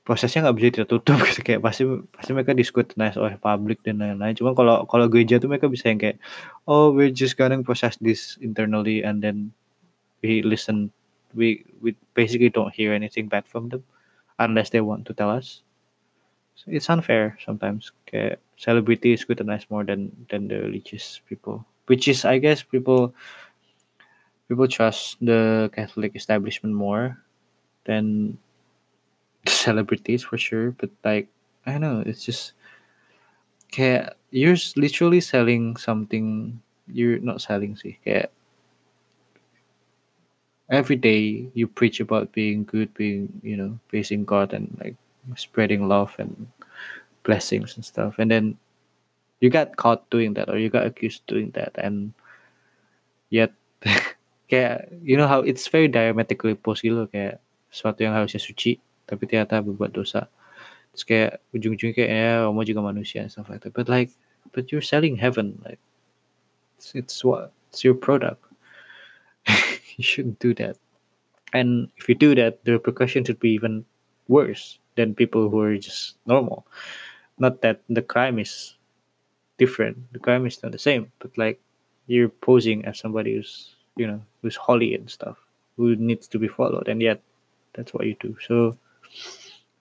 Prosesnya 0.03 0.43
nggak 0.43 0.57
bisa 0.59 0.83
tertutup 0.83 1.23
gitu 1.31 1.47
kayak 1.47 1.63
pasti 1.63 1.87
pasti 2.11 2.35
mereka 2.35 2.59
diskutasi 2.59 3.23
oleh 3.23 3.39
publik 3.39 3.79
dan 3.87 4.03
lain-lain. 4.03 4.35
Cuma 4.35 4.51
kalau 4.59 4.83
kalau 4.91 5.07
gereja 5.07 5.39
tuh 5.39 5.47
mereka 5.47 5.71
bisa 5.71 5.87
yang 5.87 6.03
kayak 6.03 6.19
oh 6.67 6.91
we're 6.91 7.15
just 7.15 7.39
gonna 7.39 7.63
process 7.63 7.95
this 8.03 8.35
internally 8.43 9.07
and 9.07 9.23
then 9.23 9.55
we 10.27 10.43
listen 10.43 10.91
we 11.35 11.65
we 11.81 11.97
basically 12.15 12.49
don't 12.51 12.75
hear 12.75 12.93
anything 12.93 13.29
back 13.29 13.47
from 13.47 13.69
them 13.69 13.85
unless 14.39 14.71
they 14.71 14.81
want 14.81 15.07
to 15.07 15.15
tell 15.15 15.31
us. 15.31 15.63
So 16.57 16.71
it's 16.71 16.91
unfair 16.91 17.39
sometimes. 17.45 17.93
Okay, 18.09 18.37
celebrity 18.57 19.13
is 19.15 19.21
scrutinized 19.21 19.71
more 19.71 19.85
than 19.85 20.13
than 20.31 20.49
the 20.49 20.61
religious 20.61 21.21
people, 21.29 21.65
which 21.87 22.09
is 22.09 22.25
I 22.25 22.39
guess 22.39 22.63
people 22.63 23.15
people 24.49 24.69
trust 24.69 25.17
the 25.21 25.71
Catholic 25.75 26.15
establishment 26.15 26.75
more 26.75 27.19
than 27.85 28.39
the 29.45 29.51
celebrities 29.53 30.23
for 30.25 30.39
sure. 30.39 30.73
But 30.73 30.91
like 31.05 31.29
I 31.67 31.73
don't 31.73 31.81
know, 31.81 32.03
it's 32.07 32.25
just 32.25 32.53
okay. 33.73 34.09
You're 34.31 34.57
literally 34.77 35.21
selling 35.21 35.77
something. 35.77 36.61
You're 36.89 37.19
not 37.19 37.41
selling, 37.41 37.77
see. 37.77 37.99
Every 40.69 40.97
day 40.97 41.49
you 41.55 41.67
preach 41.67 42.01
about 42.01 42.33
being 42.33 42.65
good, 42.65 42.93
being 42.95 43.29
you 43.43 43.57
know 43.57 43.79
facing 43.89 44.25
God 44.25 44.53
and 44.53 44.71
like 44.81 44.97
spreading 45.37 45.89
love 45.89 46.15
and 46.19 46.47
blessings 47.23 47.77
and 47.77 47.85
stuff, 47.85 48.19
and 48.19 48.31
then 48.31 48.59
you 49.41 49.51
got 49.51 49.77
caught 49.77 50.09
doing 50.11 50.35
that 50.35 50.49
or 50.49 50.59
you 50.59 50.71
got 50.71 50.87
accused 50.87 51.23
doing 51.27 51.51
that, 51.55 51.73
and 51.75 52.13
yet 53.31 53.53
kayak 54.51 54.93
you 55.03 55.17
know 55.17 55.27
how 55.27 55.41
it's 55.41 55.67
very 55.67 55.89
diametrically 55.89 56.53
opposed 56.53 56.85
gitu 56.85 57.09
kayak 57.09 57.41
sesuatu 57.73 58.05
yang 58.05 58.13
harusnya 58.13 58.39
suci 58.39 58.77
tapi 59.09 59.25
ternyata 59.27 59.65
berbuat 59.65 59.91
dosa. 59.93 60.29
Terus 60.93 61.05
kayak 61.09 61.33
ujung-ujungnya 61.57 61.97
kayak 61.97 62.11
ya 62.13 62.33
kamu 62.45 62.63
juga 62.69 62.81
manusia 62.85 63.25
and 63.25 63.33
stuff 63.33 63.49
like 63.49 63.65
that. 63.65 63.73
But 63.73 63.89
like 63.89 64.13
but 64.53 64.69
you're 64.69 64.85
selling 64.85 65.17
heaven 65.17 65.57
like 65.65 65.81
it's, 66.77 66.93
it's 66.93 67.25
what 67.25 67.51
it's 67.73 67.81
your 67.81 67.97
product 67.97 68.52
you 69.97 70.05
shouldn't 70.05 70.39
do 70.39 70.55
that. 70.55 70.77
And 71.53 71.89
if 71.97 72.09
you 72.09 72.15
do 72.15 72.35
that, 72.35 72.65
the 72.65 72.73
repercussions 72.73 73.27
should 73.27 73.41
be 73.41 73.51
even 73.51 73.85
worse 74.29 74.79
than 74.97 75.15
people 75.15 75.49
who 75.49 75.61
are 75.61 75.77
just 75.77 76.17
normal. 76.27 76.67
Not 77.39 77.61
that 77.63 77.81
the 77.89 78.03
crime 78.03 78.39
is 78.39 78.77
different, 79.59 79.99
the 80.13 80.19
crime 80.19 80.47
is 80.47 80.63
not 80.63 80.73
the 80.73 80.79
same, 80.79 81.13
but 81.19 81.37
like 81.37 81.61
you're 82.07 82.29
posing 82.29 82.85
as 82.85 82.99
somebody 82.99 83.37
who's, 83.37 83.75
you 83.97 84.07
know, 84.07 84.23
who's 84.41 84.57
holy 84.57 84.95
and 84.95 85.09
stuff, 85.11 85.37
who 85.77 85.97
needs 85.97 86.29
to 86.29 86.39
be 86.39 86.49
followed, 86.49 86.89
and 86.89 87.01
yet 87.03 87.21
that's 87.75 87.93
what 87.95 88.07
you 88.07 88.17
do. 88.21 88.37
So 88.47 88.77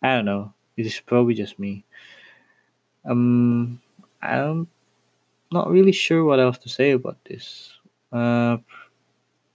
I 0.02 0.16
don't 0.16 0.26
know. 0.26 0.54
This 0.78 0.88
is 0.88 1.00
probably 1.00 1.34
just 1.34 1.60
me. 1.60 1.84
Um, 3.06 3.82
I'm 4.22 4.68
not 5.52 5.70
really 5.70 5.92
sure 5.92 6.24
what 6.24 6.40
else 6.40 6.58
to 6.60 6.70
say 6.70 6.92
about 6.92 7.18
this. 7.26 7.72
Uh, 8.12 8.58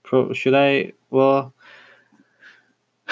Pro, 0.07 0.31
should 0.31 0.55
I? 0.55 0.95
Well, 1.11 1.51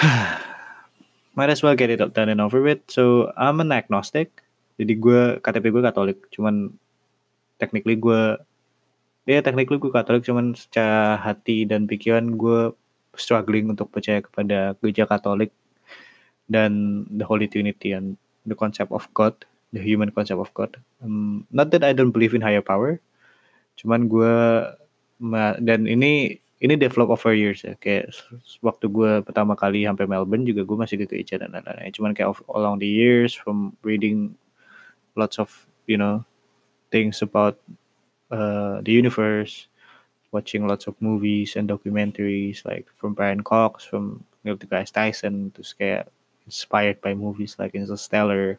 might 1.36 1.52
as 1.52 1.60
well 1.60 1.76
get 1.76 1.92
it 1.92 2.00
done 2.00 2.32
and 2.32 2.40
over 2.40 2.64
with. 2.64 2.80
So 2.88 3.36
I'm 3.36 3.60
an 3.60 3.68
agnostic. 3.68 4.40
Jadi 4.80 4.96
gue 4.96 5.36
KTP 5.44 5.72
gue 5.72 5.84
Katolik, 5.84 6.24
cuman 6.32 6.72
technically 7.60 7.96
gue 8.00 8.40
ya 9.28 9.40
yeah, 9.40 9.40
technically 9.44 9.76
gue 9.76 9.92
Katolik, 9.92 10.24
cuman 10.24 10.56
secara 10.56 11.20
hati 11.20 11.68
dan 11.68 11.84
pikiran 11.84 12.40
gue 12.40 12.72
struggling 13.16 13.68
untuk 13.72 13.92
percaya 13.92 14.24
kepada 14.24 14.76
gereja 14.80 15.04
Katolik 15.04 15.52
dan 16.48 17.04
the 17.12 17.24
Holy 17.24 17.48
Trinity 17.48 17.92
and 17.92 18.16
the 18.44 18.56
concept 18.56 18.92
of 18.92 19.04
God, 19.12 19.36
the 19.72 19.80
human 19.80 20.12
concept 20.12 20.40
of 20.40 20.52
God. 20.52 20.76
Um, 21.00 21.48
not 21.52 21.72
that 21.72 21.84
I 21.84 21.96
don't 21.96 22.12
believe 22.12 22.36
in 22.36 22.44
higher 22.44 22.64
power, 22.64 23.00
cuman 23.80 24.08
gue 24.08 24.36
dan 25.64 25.88
ini 25.88 26.44
ini 26.60 26.74
develop 26.80 27.12
over 27.12 27.36
years 27.36 27.64
ya. 27.64 27.76
Kayak 27.76 28.16
waktu 28.64 28.88
gue 28.88 29.20
pertama 29.20 29.52
kali 29.52 29.84
sampai 29.84 30.08
Melbourne 30.08 30.48
juga 30.48 30.64
gue 30.64 30.76
masih 30.76 30.96
ke 31.04 31.04
gereja 31.04 31.36
dan 31.36 31.52
lain-lain 31.52 31.92
cuman 31.92 32.16
kayak 32.16 32.32
along 32.52 32.80
the 32.80 32.88
years 32.88 33.36
from 33.36 33.76
reading 33.84 34.32
lots 35.16 35.36
of 35.36 35.52
you 35.84 36.00
know 36.00 36.24
things 36.88 37.20
about 37.20 37.60
uh, 38.32 38.80
the 38.84 38.92
universe 38.92 39.68
watching 40.32 40.66
lots 40.66 40.88
of 40.88 40.96
movies 41.00 41.56
and 41.56 41.68
documentaries 41.68 42.64
like 42.64 42.88
from 42.96 43.12
Brian 43.12 43.44
Cox 43.44 43.84
from 43.84 44.24
Neil 44.44 44.56
deGrasse 44.56 44.92
Tyson 44.92 45.52
terus 45.52 45.76
kayak 45.76 46.08
inspired 46.46 47.02
by 47.02 47.12
movies 47.12 47.58
like 47.58 47.74
Interstellar. 47.74 48.58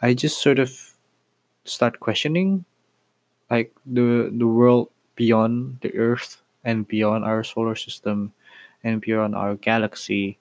I 0.00 0.16
just 0.16 0.40
sort 0.40 0.58
of 0.58 0.72
start 1.68 2.00
questioning 2.00 2.64
like 3.52 3.76
the 3.84 4.32
the 4.32 4.48
world 4.48 4.88
beyond 5.20 5.76
the 5.84 5.92
earth 6.00 6.40
and 6.64 6.88
beyond 6.88 7.28
our 7.28 7.44
solar 7.44 7.76
system 7.76 8.32
and 8.80 9.04
beyond 9.04 9.36
our 9.36 9.52
galaxy 9.60 10.40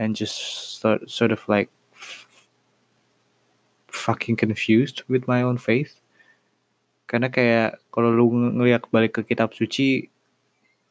and 0.00 0.16
just 0.16 0.80
start 0.80 1.04
sort 1.04 1.36
of 1.36 1.44
like 1.52 1.68
fucking 3.92 4.40
confused 4.40 5.04
with 5.12 5.28
my 5.28 5.44
own 5.44 5.60
faith. 5.60 6.00
Karena 7.04 7.28
kayak 7.28 7.76
kalau 7.92 8.08
lu 8.08 8.32
ngeliat 8.56 8.88
balik 8.88 9.20
ke 9.20 9.36
kitab 9.36 9.52
suci 9.52 10.08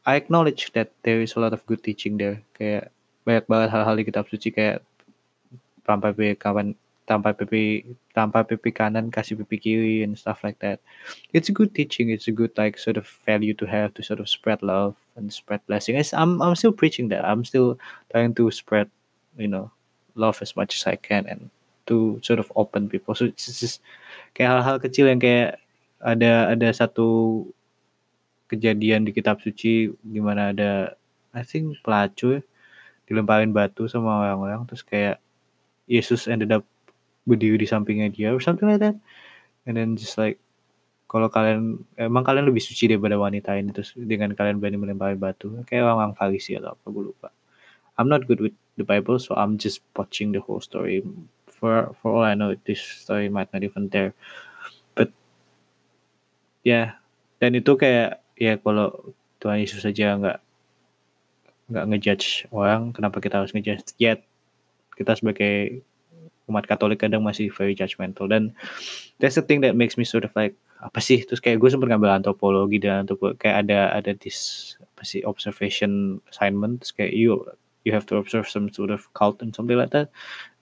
I 0.06 0.22
acknowledge 0.22 0.70
that 0.78 0.94
there 1.02 1.18
is 1.18 1.34
a 1.34 1.42
lot 1.42 1.50
of 1.50 1.66
good 1.66 1.82
teaching 1.82 2.22
there. 2.22 2.46
Kayak 2.54 2.94
banyak 3.26 3.50
banget 3.50 3.74
hal-hal 3.74 3.98
di 3.98 4.06
kitab 4.06 4.30
suci 4.30 4.54
kayak 4.54 4.86
sampai 5.82 6.38
kawan 6.38 6.78
tanpa 7.06 7.38
pipi 7.38 7.86
tanpa 8.18 8.42
pipi 8.42 8.74
kanan 8.74 9.14
kasih 9.14 9.38
pipi 9.46 9.58
kiri 9.62 9.98
and 10.02 10.18
stuff 10.18 10.42
like 10.42 10.58
that. 10.60 10.82
It's 11.34 11.50
a 11.50 11.56
good 11.56 11.74
teaching 11.78 12.10
it's 12.10 12.28
a 12.28 12.34
good 12.34 12.52
like 12.58 12.82
sort 12.82 12.98
of 12.98 13.06
value 13.26 13.54
to 13.62 13.66
have 13.70 13.94
to 13.96 14.02
sort 14.02 14.20
of 14.20 14.30
spread 14.30 14.66
love 14.66 14.98
and 15.14 15.30
spread 15.30 15.62
blessing. 15.70 15.96
I'm 15.98 16.42
i'm 16.42 16.58
still 16.58 16.74
preaching 16.74 17.10
that. 17.14 17.24
I'm 17.26 17.46
still 17.46 17.78
trying 18.10 18.34
to 18.42 18.50
spread 18.50 18.90
you 19.38 19.48
know 19.48 19.70
love 20.16 20.40
as 20.42 20.56
much 20.56 20.80
as 20.80 20.88
i 20.88 20.96
can 20.96 21.28
and 21.28 21.52
to 21.86 22.20
sort 22.24 22.42
of 22.42 22.52
open 22.56 22.90
people. 22.90 23.14
So 23.14 23.30
it's 23.30 23.46
just 23.62 23.82
kayak 24.34 24.58
hal-hal 24.58 24.82
kecil 24.82 25.06
yang 25.06 25.22
kayak 25.22 25.62
ada 26.02 26.54
ada 26.54 26.70
satu 26.74 27.46
kejadian 28.50 29.06
di 29.06 29.12
kitab 29.14 29.42
suci 29.42 29.94
di 29.94 30.20
mana 30.22 30.54
ada 30.54 30.98
I 31.34 31.46
think 31.46 31.78
pelacur 31.86 32.42
dilemparin 33.06 33.54
batu 33.54 33.86
sama 33.86 34.26
orang-orang 34.26 34.66
terus 34.66 34.82
kayak 34.82 35.22
Yesus 35.86 36.26
ended 36.26 36.50
up 36.50 36.66
berdiri 37.26 37.58
di 37.58 37.68
sampingnya 37.68 38.08
dia 38.14 38.30
or 38.32 38.40
something 38.40 38.70
like 38.70 38.80
that. 38.80 38.96
And 39.66 39.76
then 39.76 39.98
just 39.98 40.16
like 40.16 40.38
kalau 41.06 41.30
kalian 41.30 41.86
emang 41.98 42.26
kalian 42.26 42.50
lebih 42.50 42.62
suci 42.62 42.90
daripada 42.90 43.18
wanita 43.18 43.54
ini 43.58 43.74
terus 43.74 43.94
dengan 43.98 44.34
kalian 44.34 44.62
berani 44.62 44.78
melempari 44.78 45.18
batu. 45.18 45.54
Kayak 45.66 45.90
orang-orang 45.90 46.14
Farisi 46.18 46.58
atau 46.58 46.78
apa 46.78 46.86
gue 46.90 47.04
lupa. 47.14 47.30
I'm 47.98 48.10
not 48.10 48.30
good 48.30 48.42
with 48.42 48.56
the 48.78 48.86
Bible 48.86 49.18
so 49.18 49.34
I'm 49.34 49.58
just 49.58 49.82
watching 49.98 50.32
the 50.32 50.42
whole 50.42 50.62
story. 50.62 51.02
For 51.50 51.94
for 52.02 52.10
all 52.14 52.26
I 52.26 52.38
know 52.38 52.54
this 52.68 52.82
story 52.82 53.30
might 53.30 53.50
not 53.52 53.66
even 53.66 53.90
there. 53.90 54.14
But 54.94 55.10
yeah. 56.62 57.02
dan 57.40 57.52
itu 57.56 57.76
kayak 57.76 58.24
ya 58.40 58.58
kalau 58.60 59.14
Tuhan 59.44 59.62
Yesus 59.62 59.84
saja 59.84 60.16
nggak 60.16 60.40
nggak 61.66 61.86
ngejudge 61.90 62.50
orang 62.54 62.94
kenapa 62.94 63.18
kita 63.22 63.42
harus 63.42 63.52
ngejudge? 63.54 63.98
Yet 64.02 64.24
kita 64.96 65.18
sebagai 65.18 65.86
umat 66.46 66.66
Katolik 66.70 67.02
kadang 67.02 67.26
masih 67.26 67.50
very 67.54 67.74
judgmental. 67.74 68.30
Dan 68.30 68.54
that's 69.18 69.36
the 69.36 69.46
thing 69.46 69.62
that 69.66 69.74
makes 69.74 69.98
me 69.98 70.06
sort 70.06 70.26
of 70.26 70.34
like 70.38 70.54
apa 70.82 71.00
sih? 71.02 71.26
Terus 71.26 71.42
kayak 71.42 71.58
gue 71.62 71.70
sempat 71.72 71.90
ngambil 71.90 72.22
antropologi 72.22 72.78
dan 72.78 73.06
antropologi 73.06 73.42
kayak 73.42 73.66
ada 73.66 73.80
ada 73.96 74.12
this 74.18 74.74
apa 74.82 75.04
sih 75.08 75.26
observation 75.26 76.22
assignment. 76.30 76.86
Terus 76.86 76.94
kayak 76.94 77.14
you 77.18 77.42
you 77.86 77.94
have 77.94 78.06
to 78.10 78.18
observe 78.18 78.50
some 78.50 78.74
sort 78.74 78.90
of 78.90 79.06
cult 79.14 79.42
and 79.42 79.54
something 79.54 79.78
like 79.78 79.94
that. 79.94 80.10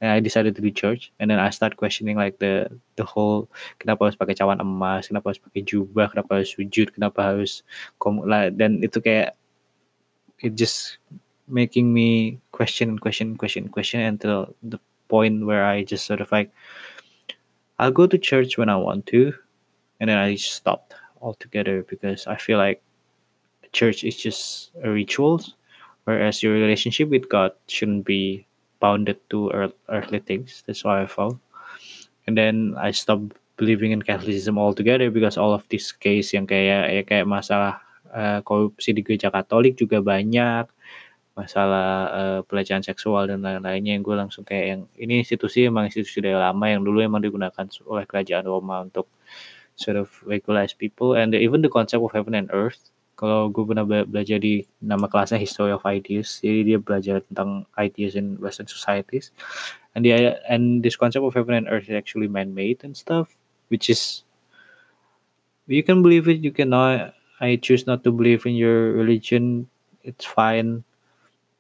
And 0.04 0.12
I 0.12 0.20
decided 0.20 0.56
to 0.56 0.62
do 0.62 0.70
church. 0.70 1.12
And 1.20 1.32
then 1.32 1.40
I 1.40 1.50
start 1.50 1.80
questioning 1.80 2.20
like 2.20 2.38
the 2.40 2.68
the 3.00 3.08
whole 3.08 3.48
kenapa 3.80 4.12
harus 4.12 4.20
pakai 4.20 4.36
cawan 4.36 4.60
emas? 4.60 5.08
Kenapa 5.08 5.32
harus 5.32 5.42
pakai 5.42 5.64
jubah? 5.64 6.12
Kenapa 6.12 6.40
harus 6.40 6.52
sujud? 6.52 6.92
Kenapa 6.92 7.24
harus 7.24 7.64
kom 7.98 8.24
dan 8.28 8.84
itu 8.84 9.00
kayak 9.00 9.36
it 10.44 10.54
just 10.60 11.00
making 11.48 11.92
me 11.92 12.40
question 12.52 13.00
question 13.00 13.36
question 13.40 13.72
question 13.72 14.04
until 14.04 14.52
the 14.64 14.80
point 15.14 15.46
where 15.46 15.62
I 15.62 15.86
just 15.86 16.10
sort 16.10 16.26
of 16.26 16.34
like 16.34 16.50
I'll 17.78 17.94
go 17.94 18.10
to 18.10 18.18
church 18.18 18.58
when 18.58 18.74
I 18.74 18.82
want 18.82 19.06
to, 19.14 19.30
and 20.02 20.10
then 20.10 20.18
I 20.18 20.34
stopped 20.34 20.98
altogether 21.22 21.86
because 21.86 22.26
I 22.26 22.42
feel 22.42 22.58
like 22.58 22.82
church 23.70 24.02
is 24.02 24.18
just 24.18 24.74
a 24.82 24.90
ritual, 24.90 25.46
whereas 26.10 26.42
your 26.42 26.58
relationship 26.58 27.14
with 27.14 27.30
God 27.30 27.54
shouldn't 27.70 28.10
be 28.10 28.50
bounded 28.82 29.22
to 29.30 29.54
earth, 29.54 29.78
earthly 29.90 30.20
things. 30.20 30.66
That's 30.66 30.82
why 30.82 31.06
I 31.06 31.08
felt, 31.08 31.38
and 32.26 32.34
then 32.34 32.74
I 32.74 32.90
stopped 32.90 33.38
believing 33.58 33.94
in 33.94 34.02
Catholicism 34.02 34.58
altogether 34.58 35.14
because 35.14 35.38
all 35.38 35.54
of 35.54 35.62
this 35.70 35.94
case 35.94 36.34
yang 36.34 36.50
kayak 36.50 36.90
ya 36.90 37.02
kayak 37.06 37.30
masalah 37.30 37.78
uh, 38.10 38.42
korupsi 38.42 38.98
di 38.98 39.06
gereja 39.06 39.30
Katolik 39.30 39.78
juga 39.78 40.02
banyak 40.02 40.66
masalah 41.34 41.88
uh, 42.14 42.40
pelecehan 42.46 42.86
seksual 42.86 43.26
dan 43.26 43.42
lain-lainnya 43.42 43.98
yang 43.98 44.06
gue 44.06 44.14
langsung 44.14 44.46
kayak 44.46 44.66
yang 44.70 44.82
ini 45.02 45.26
institusi 45.26 45.66
emang 45.66 45.90
institusi 45.90 46.22
dari 46.22 46.38
lama 46.38 46.66
yang 46.70 46.86
dulu 46.86 47.02
emang 47.02 47.26
digunakan 47.26 47.66
oleh 47.90 48.06
kerajaan 48.06 48.46
Roma 48.46 48.86
untuk 48.86 49.10
sort 49.74 49.98
of 49.98 50.14
regularize 50.30 50.78
people 50.78 51.18
and 51.18 51.34
even 51.34 51.66
the 51.66 51.74
concept 51.74 52.06
of 52.06 52.14
heaven 52.14 52.38
and 52.38 52.54
earth. 52.54 52.94
Kalau 53.14 53.50
gue 53.50 53.62
pernah 53.66 53.86
be 53.86 54.06
belajar 54.06 54.42
di 54.42 54.66
nama 54.82 55.06
kelasnya 55.06 55.38
history 55.38 55.70
of 55.70 55.86
ideas 55.86 56.42
jadi 56.42 56.66
dia 56.66 56.78
belajar 56.82 57.22
tentang 57.26 57.66
ideas 57.78 58.14
in 58.14 58.38
western 58.38 58.70
societies. 58.70 59.34
And 59.98 60.06
the 60.06 60.38
and 60.46 60.86
this 60.86 60.98
concept 60.98 61.26
of 61.26 61.34
heaven 61.34 61.58
and 61.58 61.66
earth 61.70 61.90
is 61.90 61.98
actually 61.98 62.30
man-made 62.30 62.86
and 62.86 62.94
stuff 62.98 63.34
which 63.74 63.90
is 63.90 64.26
you 65.66 65.82
can 65.82 66.02
believe 66.02 66.30
it 66.30 66.42
you 66.46 66.54
cannot 66.54 67.14
I 67.38 67.58
choose 67.58 67.86
not 67.86 68.06
to 68.06 68.12
believe 68.14 68.46
in 68.46 68.58
your 68.58 68.94
religion 68.94 69.70
it's 70.02 70.26
fine 70.26 70.86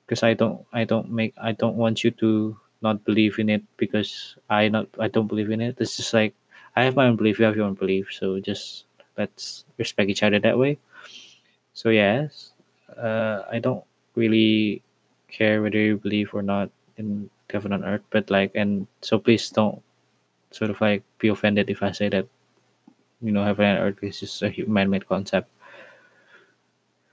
because 0.05 0.23
I 0.23 0.33
don't 0.33 0.65
I 0.73 0.83
don't 0.83 1.09
make 1.11 1.33
I 1.41 1.51
don't 1.53 1.75
want 1.75 2.03
you 2.03 2.11
to 2.21 2.57
not 2.81 3.03
believe 3.05 3.39
in 3.39 3.49
it 3.49 3.63
because 3.77 4.35
I 4.49 4.67
not 4.69 4.87
I 4.99 5.07
don't 5.07 5.27
believe 5.27 5.49
in 5.51 5.61
it. 5.61 5.77
It's 5.79 5.97
just 5.97 6.13
like 6.13 6.33
I 6.75 6.83
have 6.83 6.95
my 6.95 7.07
own 7.07 7.15
belief, 7.15 7.39
you 7.39 7.45
have 7.45 7.55
your 7.55 7.65
own 7.65 7.75
belief, 7.75 8.09
so 8.11 8.39
just 8.39 8.85
let's 9.17 9.65
respect 9.77 10.09
each 10.09 10.23
other 10.23 10.39
that 10.39 10.57
way. 10.57 10.77
So 11.73 11.89
yes, 11.89 12.51
uh, 12.97 13.43
I 13.51 13.59
don't 13.59 13.83
really 14.15 14.81
care 15.29 15.61
whether 15.61 15.77
you 15.79 15.97
believe 15.97 16.33
or 16.33 16.41
not 16.41 16.69
in 16.97 17.29
heaven 17.49 17.73
on 17.73 17.85
earth, 17.85 18.03
but 18.09 18.29
like 18.29 18.51
and 18.55 18.87
so 19.01 19.17
please 19.19 19.49
don't 19.49 19.81
sort 20.51 20.69
of 20.69 20.81
like 20.81 21.03
be 21.19 21.29
offended 21.29 21.69
if 21.69 21.81
I 21.81 21.91
say 21.91 22.09
that 22.09 22.27
you 23.21 23.31
know 23.31 23.43
heaven 23.43 23.65
and 23.65 23.79
earth 23.79 24.03
is 24.03 24.19
just 24.19 24.41
a 24.43 24.53
man-made 24.67 25.07
concept. 25.07 25.49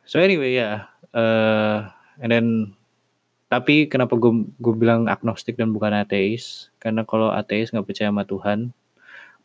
So 0.05 0.19
anyway, 0.19 0.55
yeah, 0.55 0.87
uh, 1.15 1.91
and 2.21 2.33
then 2.33 2.77
tapi 3.51 3.91
kenapa 3.91 4.15
gue 4.15 4.47
gue 4.63 4.75
bilang 4.79 5.11
agnostik 5.11 5.59
dan 5.59 5.75
bukan 5.75 5.91
ateis? 5.91 6.71
Karena 6.79 7.03
kalau 7.03 7.35
ateis 7.35 7.75
nggak 7.75 7.85
percaya 7.85 8.09
sama 8.15 8.23
Tuhan 8.23 8.71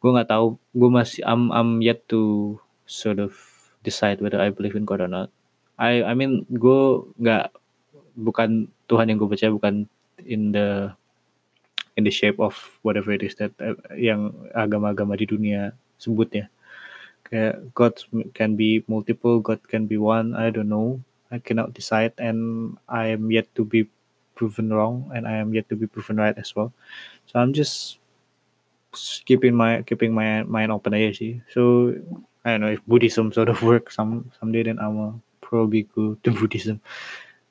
gue 0.05 0.13
nggak 0.13 0.29
tahu 0.29 0.61
gue 0.77 0.89
masih 0.93 1.25
I'm 1.25 1.49
I'm 1.49 1.81
yet 1.81 2.05
to 2.13 2.53
sort 2.85 3.17
of 3.17 3.33
decide 3.81 4.21
whether 4.21 4.37
I 4.37 4.53
believe 4.53 4.77
in 4.77 4.85
God 4.85 5.01
or 5.01 5.09
not. 5.09 5.33
I 5.81 6.05
I 6.05 6.13
mean 6.13 6.45
gue 6.45 7.09
nggak 7.17 7.49
bukan 8.13 8.69
Tuhan 8.85 9.09
yang 9.09 9.17
gue 9.17 9.25
percaya 9.25 9.49
bukan 9.49 9.89
in 10.21 10.53
the 10.53 10.93
in 11.97 12.05
the 12.05 12.13
shape 12.13 12.37
of 12.37 12.53
whatever 12.85 13.09
it 13.17 13.25
is 13.25 13.33
that 13.41 13.49
uh, 13.57 13.73
yang 13.97 14.29
agama-agama 14.53 15.17
di 15.17 15.25
dunia 15.25 15.73
sebutnya. 15.97 16.53
Kayak 17.25 17.65
God 17.73 17.93
can 18.37 18.53
be 18.53 18.85
multiple 18.85 19.41
God 19.41 19.65
can 19.65 19.89
be 19.89 19.97
one 19.97 20.37
I 20.37 20.53
don't 20.53 20.69
know. 20.69 21.01
I 21.33 21.41
cannot 21.41 21.73
decide 21.73 22.13
and 22.21 22.77
I 22.85 23.17
am 23.17 23.33
yet 23.33 23.49
to 23.57 23.65
be 23.65 23.89
proven 24.35 24.69
wrong 24.71 25.09
and 25.15 25.27
I 25.27 25.39
am 25.39 25.55
yet 25.55 25.67
to 25.69 25.75
be 25.75 25.87
proven 25.87 26.17
right 26.17 26.37
as 26.37 26.55
well. 26.55 26.71
So 27.25 27.39
I'm 27.39 27.55
just 27.55 27.99
keeping 29.25 29.55
my 29.55 29.81
keeping 29.83 30.13
my 30.13 30.43
mind 30.43 30.71
open 30.71 30.93
aja 30.93 31.15
sih. 31.15 31.41
So 31.51 31.95
I 32.43 32.55
don't 32.55 32.61
know 32.61 32.75
if 32.75 32.83
Buddhism 32.85 33.33
sort 33.33 33.49
of 33.49 33.63
works 33.63 33.95
some 33.95 34.31
someday 34.39 34.63
then 34.63 34.79
I 34.79 34.87
will 34.87 35.19
probably 35.41 35.87
go 35.95 36.15
to 36.23 36.29
Buddhism. 36.39 36.79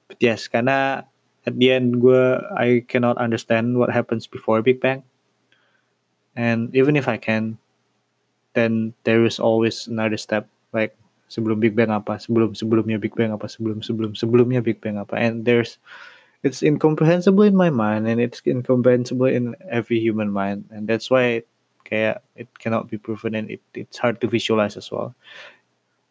But 0.09 0.21
yes, 0.21 0.47
karena 0.49 1.09
at 1.45 1.55
the 1.57 1.73
end 1.73 2.01
gue 2.01 2.41
I 2.57 2.85
cannot 2.89 3.19
understand 3.19 3.77
what 3.77 3.93
happens 3.93 4.29
before 4.29 4.63
Big 4.63 4.81
Bang. 4.81 5.03
And 6.35 6.75
even 6.75 6.99
if 6.99 7.07
I 7.07 7.17
can, 7.17 7.59
then 8.59 8.95
there 9.07 9.23
is 9.23 9.39
always 9.39 9.87
another 9.87 10.19
step 10.19 10.51
like 10.75 10.99
sebelum 11.31 11.63
Big 11.63 11.79
Bang 11.79 11.95
apa, 11.95 12.19
sebelum 12.19 12.59
sebelumnya 12.59 12.99
Big 12.99 13.15
Bang 13.15 13.31
apa, 13.31 13.47
sebelum 13.47 13.83
sebelum 13.83 14.19
sebelumnya 14.19 14.61
Big 14.63 14.83
Bang 14.83 14.99
apa. 14.99 15.15
And 15.15 15.47
there's 15.47 15.79
it's 16.45 16.63
incomprehensible 16.63 17.43
in 17.43 17.57
my 17.57 17.71
mind 17.71 18.07
and 18.07 18.21
it's 18.21 18.43
incomprehensible 18.47 19.27
in 19.27 19.57
every 19.71 19.99
human 19.99 20.31
mind. 20.31 20.69
And 20.71 20.87
that's 20.87 21.11
why 21.11 21.43
kayak 21.85 22.23
it 22.37 22.49
cannot 22.59 22.91
be 22.91 22.99
proven 22.99 23.35
and 23.35 23.51
it, 23.51 23.61
it's 23.73 23.97
hard 23.97 24.21
to 24.21 24.29
visualize 24.29 24.77
as 24.77 24.93
well. 24.93 25.15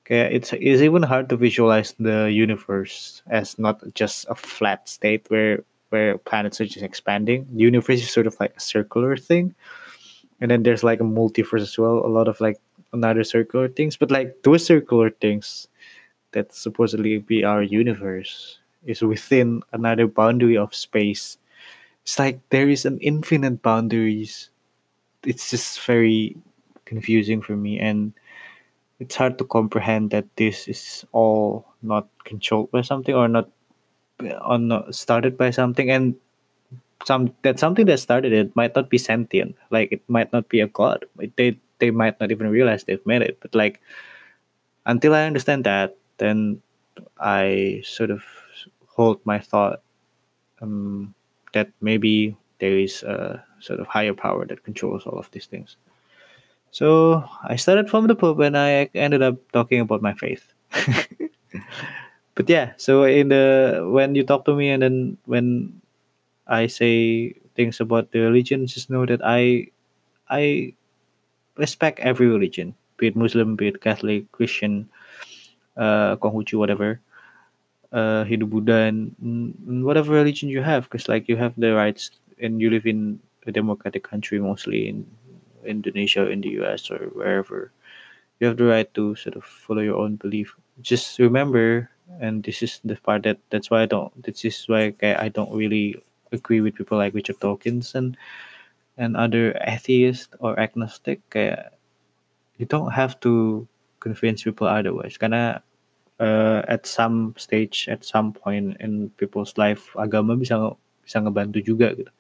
Kayak 0.06 0.34
it's, 0.34 0.54
it's 0.54 0.82
even 0.82 1.04
hard 1.04 1.30
to 1.30 1.38
visualize 1.38 1.94
the 2.00 2.34
universe 2.34 3.22
as 3.30 3.60
not 3.60 3.80
just 3.94 4.26
a 4.28 4.36
flat 4.36 4.90
state 4.90 5.30
where 5.30 5.64
where 5.90 6.18
planets 6.18 6.60
are 6.60 6.66
just 6.66 6.84
expanding. 6.84 7.46
The 7.54 7.62
universe 7.62 8.02
is 8.02 8.10
sort 8.10 8.26
of 8.26 8.36
like 8.40 8.58
a 8.58 8.60
circular 8.60 9.16
thing. 9.16 9.54
And 10.42 10.50
then 10.50 10.64
there's 10.64 10.84
like 10.84 11.00
a 11.00 11.06
multiverse 11.06 11.62
as 11.62 11.78
well 11.78 12.02
a 12.04 12.10
lot 12.10 12.28
of 12.28 12.42
like 12.42 12.58
another 12.92 13.24
circular 13.24 13.68
things 13.70 13.98
but 13.98 14.12
like 14.12 14.44
those 14.44 14.66
circular 14.66 15.10
things 15.10 15.68
that 16.34 16.54
supposedly 16.54 17.18
be 17.18 17.44
our 17.44 17.64
universe 17.64 18.60
is 18.86 19.02
within 19.02 19.62
another 19.72 20.08
boundary 20.08 20.58
of 20.58 20.76
space. 20.76 21.38
It's 22.04 22.20
like 22.20 22.40
there 22.50 22.70
is 22.70 22.86
an 22.86 23.00
infinite 23.00 23.62
boundaries. 23.62 24.50
It's 25.26 25.50
just 25.50 25.80
very 25.82 26.36
confusing 26.86 27.42
for 27.42 27.56
me 27.56 27.80
and 27.80 28.14
it's 29.00 29.16
hard 29.16 29.38
to 29.38 29.46
comprehend 29.46 30.12
that 30.12 30.26
this 30.36 30.68
is 30.68 31.06
all 31.12 31.66
not 31.82 32.08
controlled 32.26 32.72
by 32.72 32.82
something 32.82 33.16
or 33.16 33.28
not 33.28 33.50
on 34.42 34.72
started 34.92 35.38
by 35.38 35.52
something. 35.52 35.90
And 35.90 36.16
some 37.06 37.34
that 37.44 37.60
something 37.60 37.86
that 37.88 38.00
started 38.00 38.32
it 38.32 38.56
might 38.56 38.76
not 38.76 38.90
be 38.90 38.98
sentient. 38.98 39.56
Like 39.72 39.92
it 39.92 40.02
might 40.08 40.32
not 40.32 40.50
be 40.50 40.60
a 40.60 40.68
god. 40.68 41.06
They 41.38 41.58
they 41.80 41.92
might 41.92 42.20
not 42.20 42.32
even 42.32 42.48
realize 42.48 42.84
they've 42.84 43.06
made 43.06 43.22
it. 43.22 43.40
But 43.42 43.56
like 43.56 43.82
until 44.86 45.16
i 45.16 45.24
understand 45.24 45.64
that 45.64 45.96
then 46.18 46.62
i 47.20 47.82
sort 47.86 48.12
of 48.12 48.24
hold 48.96 49.20
my 49.26 49.40
thought 49.40 49.82
um, 50.62 51.14
that 51.54 51.70
maybe 51.82 52.38
there 52.60 52.78
is 52.78 53.04
a 53.04 53.44
sort 53.60 53.80
of 53.80 53.88
higher 53.88 54.14
power 54.14 54.46
that 54.46 54.64
controls 54.64 55.06
all 55.06 55.20
of 55.20 55.30
these 55.32 55.46
things. 55.48 55.78
So 56.72 57.24
i 57.44 57.56
started 57.56 57.90
from 57.90 58.08
the 58.08 58.16
pope 58.16 58.40
and 58.40 58.58
i 58.58 58.90
ended 58.96 59.22
up 59.22 59.38
talking 59.52 59.80
about 59.80 60.02
my 60.02 60.14
faith. 60.14 60.54
But 62.36 62.50
yeah 62.50 62.74
so 62.78 63.04
in 63.06 63.30
the 63.30 63.86
when 63.94 64.16
you 64.16 64.24
talk 64.26 64.46
to 64.46 64.56
me 64.56 64.70
and 64.70 64.82
then 64.82 65.18
when 65.26 65.82
I 66.48 66.68
say 66.68 67.34
things 67.56 67.80
about 67.80 68.12
the 68.12 68.20
religion, 68.20 68.68
just 68.68 68.90
know 68.90 69.06
that 69.06 69.22
I 69.24 69.68
I 70.30 70.74
respect 71.58 72.00
every 72.00 72.28
religion, 72.28 72.76
be 72.98 73.08
it 73.08 73.16
Muslim, 73.16 73.56
be 73.56 73.68
it 73.70 73.82
Catholic, 73.82 74.32
Christian, 74.32 74.90
uh, 75.78 76.18
Konghucu, 76.18 76.60
whatever, 76.60 77.00
uh, 77.94 78.24
Hindu, 78.26 78.46
Buddha, 78.48 78.90
and, 78.90 79.16
and 79.22 79.86
whatever 79.86 80.14
religion 80.14 80.50
you 80.50 80.62
have, 80.62 80.90
because 80.90 81.08
like 81.08 81.30
you 81.30 81.38
have 81.38 81.54
the 81.58 81.74
rights, 81.74 82.12
and 82.42 82.60
you 82.60 82.70
live 82.70 82.86
in 82.86 83.20
a 83.46 83.52
democratic 83.52 84.04
country, 84.04 84.40
mostly 84.40 84.90
in 84.90 85.06
Indonesia, 85.64 86.30
in 86.30 86.42
the 86.42 86.60
US, 86.64 86.90
or 86.92 87.14
wherever. 87.14 87.72
You 88.40 88.48
have 88.48 88.58
the 88.58 88.66
right 88.66 88.92
to 88.96 89.16
sort 89.16 89.38
of 89.38 89.46
follow 89.46 89.82
your 89.82 89.98
own 89.98 90.18
belief. 90.18 90.56
Just 90.82 91.20
remember, 91.20 91.90
and 92.20 92.44
this 92.44 92.62
is 92.62 92.82
the 92.84 92.98
part 92.98 93.24
that 93.24 93.38
that's 93.52 93.70
why 93.70 93.84
I 93.84 93.86
don't. 93.86 94.12
This 94.20 94.44
is 94.44 94.66
why 94.68 94.92
I 95.02 95.28
I 95.28 95.30
don't 95.30 95.54
really 95.54 96.02
agree 96.34 96.60
with 96.60 96.76
people 96.76 96.98
like 96.98 97.14
Richard 97.14 97.40
Dawkins 97.40 97.96
and 97.96 98.18
and 98.98 99.16
other 99.16 99.54
atheists 99.66 100.34
or 100.42 100.60
agnostic 100.60 101.22
you 102.58 102.66
don't 102.66 102.92
have 102.92 103.20
to 103.22 103.68
convince 104.00 104.44
people 104.44 104.68
otherwise 104.68 105.18
karena 105.18 105.64
uh, 106.24 106.64
at 106.72 106.88
some 106.88 107.36
stage 107.36 107.92
at 107.92 108.08
some 108.08 108.32
point 108.32 108.80
in 108.80 109.12
people's 109.20 109.60
life 109.60 109.92
agama 110.00 110.40
bisa 110.40 110.56
bisa 111.04 111.20
ngebantu 111.20 111.60
juga 111.60 111.92
gitu. 111.92 112.12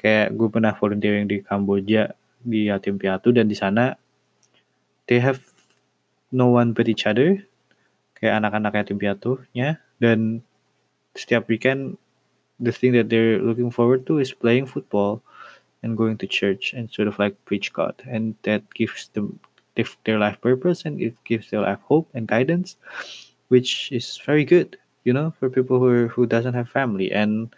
Kayak 0.00 0.32
gue 0.32 0.48
pernah 0.48 0.72
volunteering 0.72 1.28
di 1.28 1.44
Kamboja 1.44 2.16
di 2.40 2.72
yatim 2.72 2.96
piatu 2.96 3.36
dan 3.36 3.44
di 3.44 3.56
sana 3.58 3.92
they 5.04 5.20
have 5.20 5.44
no 6.32 6.48
one 6.56 6.72
but 6.72 6.88
each 6.88 7.04
other 7.04 7.44
kayak 8.16 8.40
anak-anak 8.40 8.72
yatim 8.72 8.96
piatunya 8.96 9.76
dan 10.00 10.40
setiap 11.12 11.44
weekend 11.52 12.00
the 12.60 12.72
thing 12.72 12.92
that 12.92 13.08
they're 13.12 13.40
looking 13.40 13.68
forward 13.68 14.08
to 14.08 14.18
is 14.18 14.32
playing 14.32 14.64
football 14.64 15.20
and 15.82 15.96
going 15.96 16.16
to 16.16 16.26
church 16.26 16.72
and 16.72 16.90
sort 16.90 17.08
of 17.08 17.18
like 17.18 17.36
preach 17.44 17.72
God, 17.72 17.94
and 18.08 18.34
that 18.42 18.62
gives 18.74 19.08
them 19.12 19.38
their 20.04 20.18
life 20.18 20.40
purpose 20.40 20.84
and 20.84 21.00
it 21.00 21.14
gives 21.24 21.50
their 21.50 21.60
life 21.60 21.78
hope 21.84 22.08
and 22.14 22.26
guidance, 22.26 22.76
which 23.48 23.92
is 23.92 24.20
very 24.24 24.44
good, 24.44 24.76
you 25.04 25.12
know, 25.12 25.32
for 25.38 25.50
people 25.50 25.78
who 25.78 25.88
are, 25.88 26.08
who 26.08 26.26
doesn't 26.26 26.54
have 26.54 26.68
family 26.68 27.12
and 27.12 27.54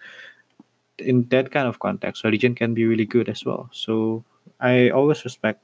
in 0.99 1.23
that 1.29 1.51
kind 1.51 1.69
of 1.69 1.79
context, 1.79 2.25
religion 2.25 2.55
can 2.55 2.75
be 2.75 2.85
really 2.85 3.07
good 3.07 3.29
as 3.29 3.45
well. 3.45 3.71
So 3.73 4.25
I 4.61 4.91
always 4.91 5.25
respect 5.25 5.63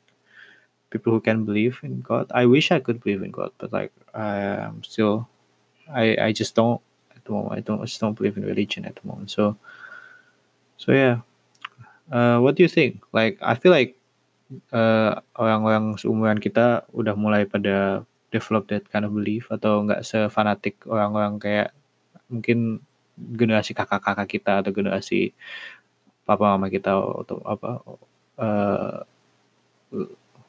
people 0.91 1.13
who 1.13 1.21
can 1.21 1.45
believe 1.45 1.81
in 1.83 2.01
God. 2.01 2.31
I 2.33 2.47
wish 2.47 2.71
I 2.71 2.79
could 2.79 3.03
believe 3.03 3.23
in 3.23 3.31
God, 3.31 3.51
but 3.59 3.73
like 3.73 3.93
I'm 4.15 4.83
still, 4.85 5.29
I 5.91 6.17
I 6.17 6.33
just 6.33 6.55
don't 6.55 6.81
at 7.15 7.25
the 7.25 7.33
moment. 7.33 7.59
I 7.59 7.61
don't 7.61 7.81
I 7.83 7.87
just 7.87 8.01
don't 8.01 8.15
believe 8.15 8.37
in 8.37 8.47
religion 8.47 8.85
at 8.85 8.95
the 8.97 9.07
moment. 9.07 9.31
So 9.31 9.57
so 10.79 10.93
yeah. 10.93 11.21
Uh, 12.13 12.39
what 12.39 12.55
do 12.55 12.63
you 12.63 12.69
think? 12.69 13.03
Like 13.13 13.39
I 13.43 13.55
feel 13.55 13.73
like 13.73 13.97
uh, 14.73 15.21
orang-orang 15.37 15.97
seumuran 15.97 16.39
kita 16.41 16.85
udah 16.93 17.15
mulai 17.17 17.45
pada 17.49 18.05
develop 18.29 18.67
that 18.69 18.85
kind 18.91 19.07
of 19.07 19.15
belief 19.15 19.49
atau 19.49 19.87
nggak 19.87 20.03
sefanatik 20.03 20.83
orang-orang 20.91 21.39
kayak 21.39 21.69
mungkin 22.27 22.83
generasi 23.15 23.73
kakak-kakak 23.77 24.27
kita 24.27 24.53
atau 24.59 24.75
generasi 24.75 25.31
papa 26.27 26.57
mama 26.57 26.67
kita 26.67 26.99
atau 26.99 27.39
apa 27.47 27.71
uh, 28.43 28.99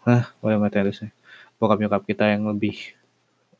nah 0.05 0.23
boleh 0.41 0.93
sih 0.93 1.12
bokap 1.60 1.79
nyokap 1.79 2.03
kita 2.03 2.34
yang 2.34 2.49
lebih 2.49 2.95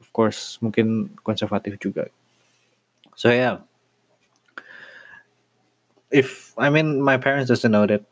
of 0.02 0.10
course 0.12 0.60
mungkin 0.60 1.12
konservatif 1.24 1.80
juga. 1.80 2.12
So 3.15 3.32
yeah, 3.32 3.63
if 6.12 6.52
I 6.60 6.69
mean 6.69 7.00
my 7.00 7.15
parents 7.15 7.48
doesn't 7.48 7.71
know 7.71 7.88
that 7.88 8.04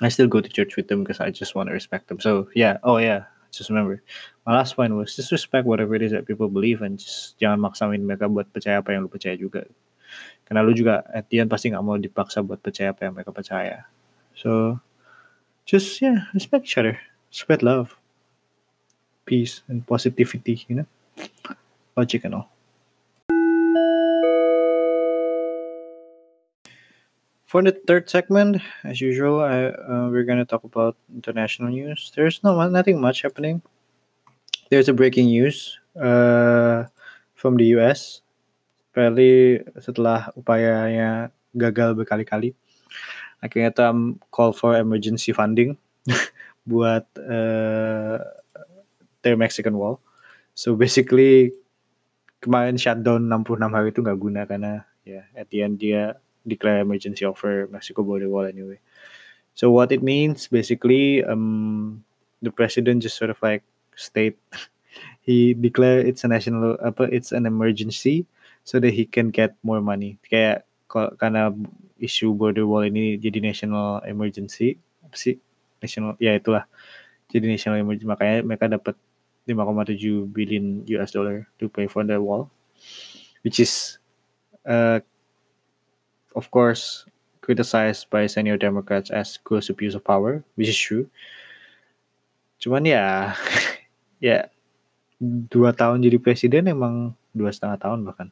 I 0.00 0.08
still 0.08 0.28
go 0.28 0.40
to 0.40 0.48
church 0.48 0.76
with 0.76 0.88
them 0.88 1.04
because 1.04 1.20
I 1.20 1.30
just 1.30 1.54
want 1.54 1.68
to 1.68 1.76
respect 1.76 2.08
them. 2.08 2.20
So 2.20 2.48
yeah, 2.56 2.78
oh 2.82 2.96
yeah, 2.96 3.28
just 3.52 3.68
remember 3.68 4.02
my 4.46 4.56
last 4.56 4.76
point 4.76 4.94
was 4.94 5.14
just 5.16 5.32
respect 5.32 5.66
whatever 5.66 5.94
it 5.94 6.02
is 6.02 6.12
that 6.12 6.26
people 6.26 6.48
believe 6.48 6.82
and 6.82 6.98
just 6.98 7.36
jangan 7.38 7.60
maksain 7.60 8.00
mereka 8.00 8.30
buat 8.30 8.48
percaya 8.48 8.80
apa 8.80 8.96
yang 8.96 9.04
lu 9.04 9.12
percaya 9.12 9.36
juga. 9.36 9.68
Karena 10.48 10.64
lu 10.64 10.72
juga 10.72 11.04
at 11.12 11.28
the 11.28 11.44
end 11.44 11.50
pasti 11.52 11.70
nggak 11.70 11.84
mau 11.84 12.00
dipaksa 12.00 12.40
buat 12.42 12.58
percaya 12.58 12.96
apa 12.96 13.06
yang 13.06 13.14
mereka 13.14 13.30
percaya. 13.30 13.86
So 14.34 14.80
just 15.68 16.00
yeah, 16.00 16.26
respect 16.32 16.64
each 16.66 16.78
other, 16.80 16.98
spread 17.30 17.60
love, 17.60 17.94
peace 19.28 19.62
and 19.68 19.84
positivity, 19.86 20.64
you 20.66 20.82
know, 20.82 20.88
logic 21.94 22.24
and 22.24 22.34
all. 22.34 22.48
For 27.50 27.66
the 27.66 27.74
third 27.74 28.06
segment, 28.06 28.62
as 28.86 29.02
usual, 29.02 29.42
I, 29.42 29.74
uh, 29.74 30.06
we're 30.06 30.22
going 30.22 30.38
to 30.38 30.46
talk 30.46 30.62
about 30.62 30.94
international 31.10 31.74
news. 31.74 32.14
There's 32.14 32.38
no 32.46 32.54
nothing 32.70 33.02
much 33.02 33.26
happening. 33.26 33.58
There's 34.70 34.86
a 34.86 34.94
breaking 34.94 35.34
news 35.34 35.74
uh, 35.98 36.86
from 37.34 37.58
the 37.58 37.74
US. 37.74 38.22
Apparently, 38.94 39.66
setelah 39.82 40.30
upayanya 40.38 41.34
gagal 41.58 41.98
berkali-kali, 41.98 42.54
akhirnya 43.42 43.74
Trump 43.74 44.22
call 44.30 44.54
for 44.54 44.78
emergency 44.78 45.34
funding 45.34 45.74
buat 46.70 47.02
uh, 47.18 48.22
their 49.26 49.34
Mexican 49.34 49.74
wall. 49.74 49.98
So 50.54 50.78
basically, 50.78 51.50
kemarin 52.38 52.78
shutdown 52.78 53.26
66 53.26 53.74
hari 53.74 53.90
itu 53.90 54.06
nggak 54.06 54.20
guna 54.22 54.46
karena 54.46 54.86
ya 55.02 55.18
yeah, 55.18 55.24
at 55.34 55.50
the 55.50 55.66
end 55.66 55.82
dia 55.82 56.14
declare 56.46 56.80
emergency 56.80 57.24
offer 57.24 57.68
Mexico 57.70 58.02
border 58.02 58.28
wall 58.28 58.44
anyway. 58.44 58.78
So 59.54 59.70
what 59.70 59.92
it 59.92 60.02
means 60.02 60.48
basically, 60.48 61.24
um, 61.24 62.04
the 62.42 62.50
president 62.50 63.02
just 63.02 63.16
sort 63.16 63.30
of 63.30 63.38
like 63.42 63.62
state 63.96 64.38
he 65.20 65.54
declare 65.54 66.00
it's 66.00 66.24
a 66.24 66.28
national 66.28 66.78
apa 66.80 67.04
it's 67.12 67.32
an 67.32 67.46
emergency 67.46 68.26
so 68.64 68.80
that 68.80 68.92
he 68.92 69.04
can 69.04 69.30
get 69.30 69.54
more 69.62 69.80
money. 69.80 70.16
Kayak 70.24 70.64
karena 70.90 71.54
isu 72.00 72.34
border 72.34 72.66
wall 72.66 72.82
ini 72.88 73.20
jadi 73.20 73.38
national 73.38 74.02
emergency 74.08 74.74
apa 75.04 75.14
sih 75.14 75.36
national 75.78 76.16
ya 76.18 76.34
itulah 76.34 76.64
jadi 77.30 77.46
national 77.46 77.78
emergency 77.78 78.08
makanya 78.08 78.42
mereka 78.42 78.66
dapat 78.66 78.96
5,7 79.46 80.30
billion 80.32 80.82
US 80.98 81.14
dollar 81.14 81.46
to 81.60 81.70
pay 81.70 81.86
for 81.86 82.02
the 82.02 82.16
wall 82.18 82.50
which 83.46 83.60
is 83.62 84.00
uh, 84.66 84.98
of 86.34 86.50
course, 86.50 87.06
criticized 87.40 88.10
by 88.10 88.26
senior 88.26 88.56
Democrats 88.56 89.10
as 89.10 89.38
gross 89.42 89.70
abuse 89.70 89.94
of 89.94 90.04
power, 90.04 90.44
which 90.54 90.68
is 90.68 90.78
true. 90.78 91.08
Cuman 92.60 92.84
ya, 92.86 93.34
ya 94.22 94.46
dua 95.20 95.72
tahun 95.72 96.04
jadi 96.04 96.20
presiden 96.20 96.68
emang 96.68 97.16
dua 97.32 97.50
setengah 97.50 97.80
tahun 97.80 98.04
bahkan. 98.06 98.28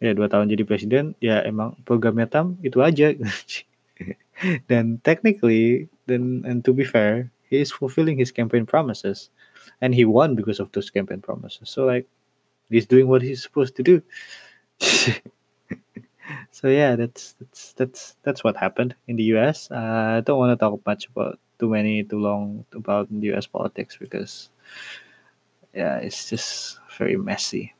Ya 0.00 0.16
dua 0.16 0.32
tahun 0.32 0.48
jadi 0.48 0.64
presiden 0.64 1.12
ya 1.20 1.44
emang 1.44 1.76
programnya 1.84 2.26
tam 2.26 2.56
itu 2.64 2.80
aja. 2.80 3.12
dan 4.70 4.96
technically, 5.04 5.92
dan 6.08 6.42
and 6.48 6.64
to 6.64 6.72
be 6.72 6.82
fair, 6.88 7.28
he 7.52 7.60
is 7.60 7.68
fulfilling 7.68 8.16
his 8.16 8.32
campaign 8.32 8.64
promises, 8.64 9.28
and 9.84 9.92
he 9.92 10.08
won 10.08 10.32
because 10.32 10.56
of 10.56 10.72
those 10.72 10.88
campaign 10.88 11.20
promises. 11.20 11.68
So 11.68 11.84
like, 11.84 12.08
he's 12.72 12.88
doing 12.88 13.06
what 13.12 13.20
he's 13.20 13.44
supposed 13.44 13.76
to 13.76 13.84
do. 13.84 14.00
so 16.50 16.68
yeah, 16.68 16.96
that's 16.96 17.34
that's 17.38 17.72
that's 17.74 18.16
that's 18.22 18.42
what 18.44 18.56
happened 18.56 18.94
in 19.08 19.16
the 19.16 19.24
U.S. 19.34 19.70
Uh, 19.70 20.18
I 20.18 20.20
don't 20.20 20.38
want 20.38 20.52
to 20.52 20.60
talk 20.60 20.80
much 20.86 21.08
about 21.08 21.38
too 21.58 21.68
many 21.68 22.04
too 22.04 22.18
long 22.18 22.64
about 22.74 23.08
U.S. 23.10 23.46
politics 23.46 23.96
because 23.98 24.50
yeah, 25.74 25.98
it's 25.98 26.28
just 26.28 26.78
very 26.98 27.16
messy. 27.16 27.74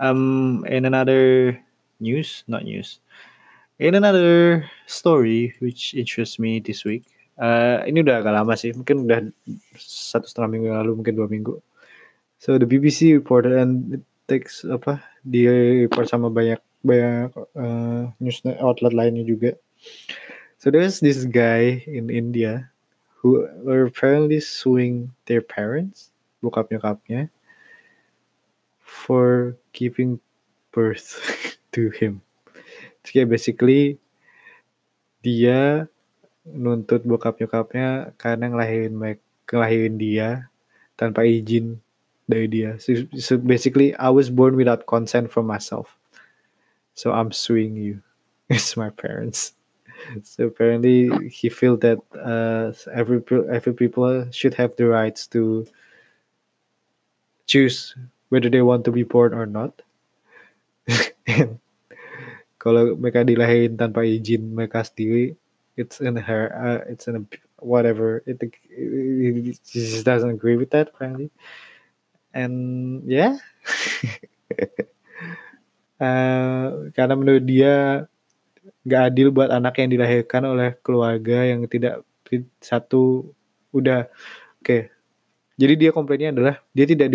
Um, 0.00 0.64
in 0.68 0.84
another 0.84 1.58
news, 2.00 2.44
not 2.48 2.64
news, 2.64 3.00
in 3.78 3.94
another 3.94 4.66
story 4.86 5.54
which 5.60 5.94
interests 5.94 6.38
me 6.38 6.58
this 6.60 6.84
week, 6.84 7.04
Uh, 7.42 7.80
ini 7.88 8.04
udah 8.04 8.20
agak 8.20 8.34
lama 8.38 8.54
sih, 8.54 8.76
mungkin 8.76 9.08
udah 9.08 9.18
satu 9.80 10.28
setengah 10.28 10.50
minggu 10.52 10.68
lalu, 10.68 10.92
mungkin 11.00 11.14
dua 11.16 11.26
minggu. 11.26 11.58
So 12.36 12.54
the 12.54 12.68
BBC 12.68 13.16
reported 13.16 13.56
and 13.56 13.98
it 13.98 14.04
takes 14.28 14.66
apa 14.66 15.00
di 15.24 15.46
report 15.86 16.06
sama 16.06 16.28
banyak 16.28 16.60
banyak 16.82 17.30
uh, 17.54 18.10
news 18.18 18.42
outlet 18.58 18.94
lainnya 18.94 19.22
juga. 19.26 19.54
So 20.58 20.70
there's 20.70 21.02
this 21.02 21.26
guy 21.26 21.82
in 21.90 22.10
India 22.10 22.70
who 23.18 23.46
were 23.62 23.86
apparently 23.86 24.42
suing 24.42 25.14
their 25.26 25.42
parents, 25.42 26.10
bokap 26.42 26.70
nyokapnya, 26.70 27.30
for 28.82 29.54
giving 29.74 30.18
birth 30.74 31.18
to 31.74 31.90
him. 31.94 32.22
Jadi 33.02 33.26
basically 33.26 33.82
dia 35.22 35.86
nuntut 36.46 37.06
bokap 37.06 37.38
nyokapnya 37.38 38.14
karena 38.18 38.50
ngelahirin 38.50 38.94
ngelahirin 39.46 39.96
dia 39.98 40.50
tanpa 40.98 41.22
izin 41.26 41.78
dari 42.26 42.46
dia. 42.50 42.78
So, 42.82 43.06
so 43.18 43.38
basically 43.38 43.94
I 43.98 44.10
was 44.10 44.30
born 44.30 44.58
without 44.58 44.86
consent 44.86 45.30
from 45.30 45.46
myself. 45.46 45.94
So 46.94 47.12
I'm 47.12 47.32
suing 47.32 47.76
you. 47.76 48.02
It's 48.52 48.76
my 48.76 48.90
parents. 48.90 49.54
So 50.24 50.46
apparently 50.46 51.08
he 51.28 51.48
felt 51.48 51.80
that 51.80 51.98
uh, 52.12 52.74
every 52.92 53.22
every 53.48 53.72
people 53.72 54.26
should 54.30 54.52
have 54.54 54.76
the 54.76 54.88
rights 54.88 55.26
to 55.32 55.64
choose 57.46 57.94
whether 58.28 58.50
they 58.50 58.60
want 58.62 58.84
to 58.84 58.92
be 58.92 59.04
born 59.04 59.32
or 59.32 59.46
not. 59.46 59.80
and 61.26 61.58
kalau 62.62 62.94
mereka 62.94 63.26
dilahirin 63.26 63.74
tanpa 63.74 64.06
izin 64.06 64.54
mereka 64.54 64.86
sendiri 64.86 65.34
it's 65.74 65.98
in 65.98 66.14
her 66.14 66.54
uh, 66.54 66.80
it's 66.86 67.10
in 67.10 67.18
a 67.18 67.22
whatever 67.58 68.22
it, 68.26 68.38
it, 68.42 68.54
it 68.70 69.58
just 69.66 70.06
doesn't 70.06 70.30
agree 70.30 70.54
with 70.58 70.70
that 70.70 70.90
apparently 70.94 71.30
and 72.34 73.02
yeah 73.06 73.38
uh, 76.02 76.90
karena 76.90 77.14
menurut 77.14 77.44
dia 77.46 78.04
nggak 78.82 79.02
adil 79.14 79.28
buat 79.30 79.50
anak 79.50 79.78
yang 79.78 79.90
dilahirkan 79.94 80.42
oleh 80.42 80.74
keluarga 80.82 81.46
yang 81.46 81.66
tidak 81.70 82.02
satu 82.58 83.30
udah 83.74 84.08
oke. 84.58 84.64
Okay. 84.64 84.82
jadi 85.60 85.74
dia 85.78 85.90
komplainnya 85.94 86.32
adalah 86.32 86.54
dia 86.72 86.86
tidak 86.88 87.08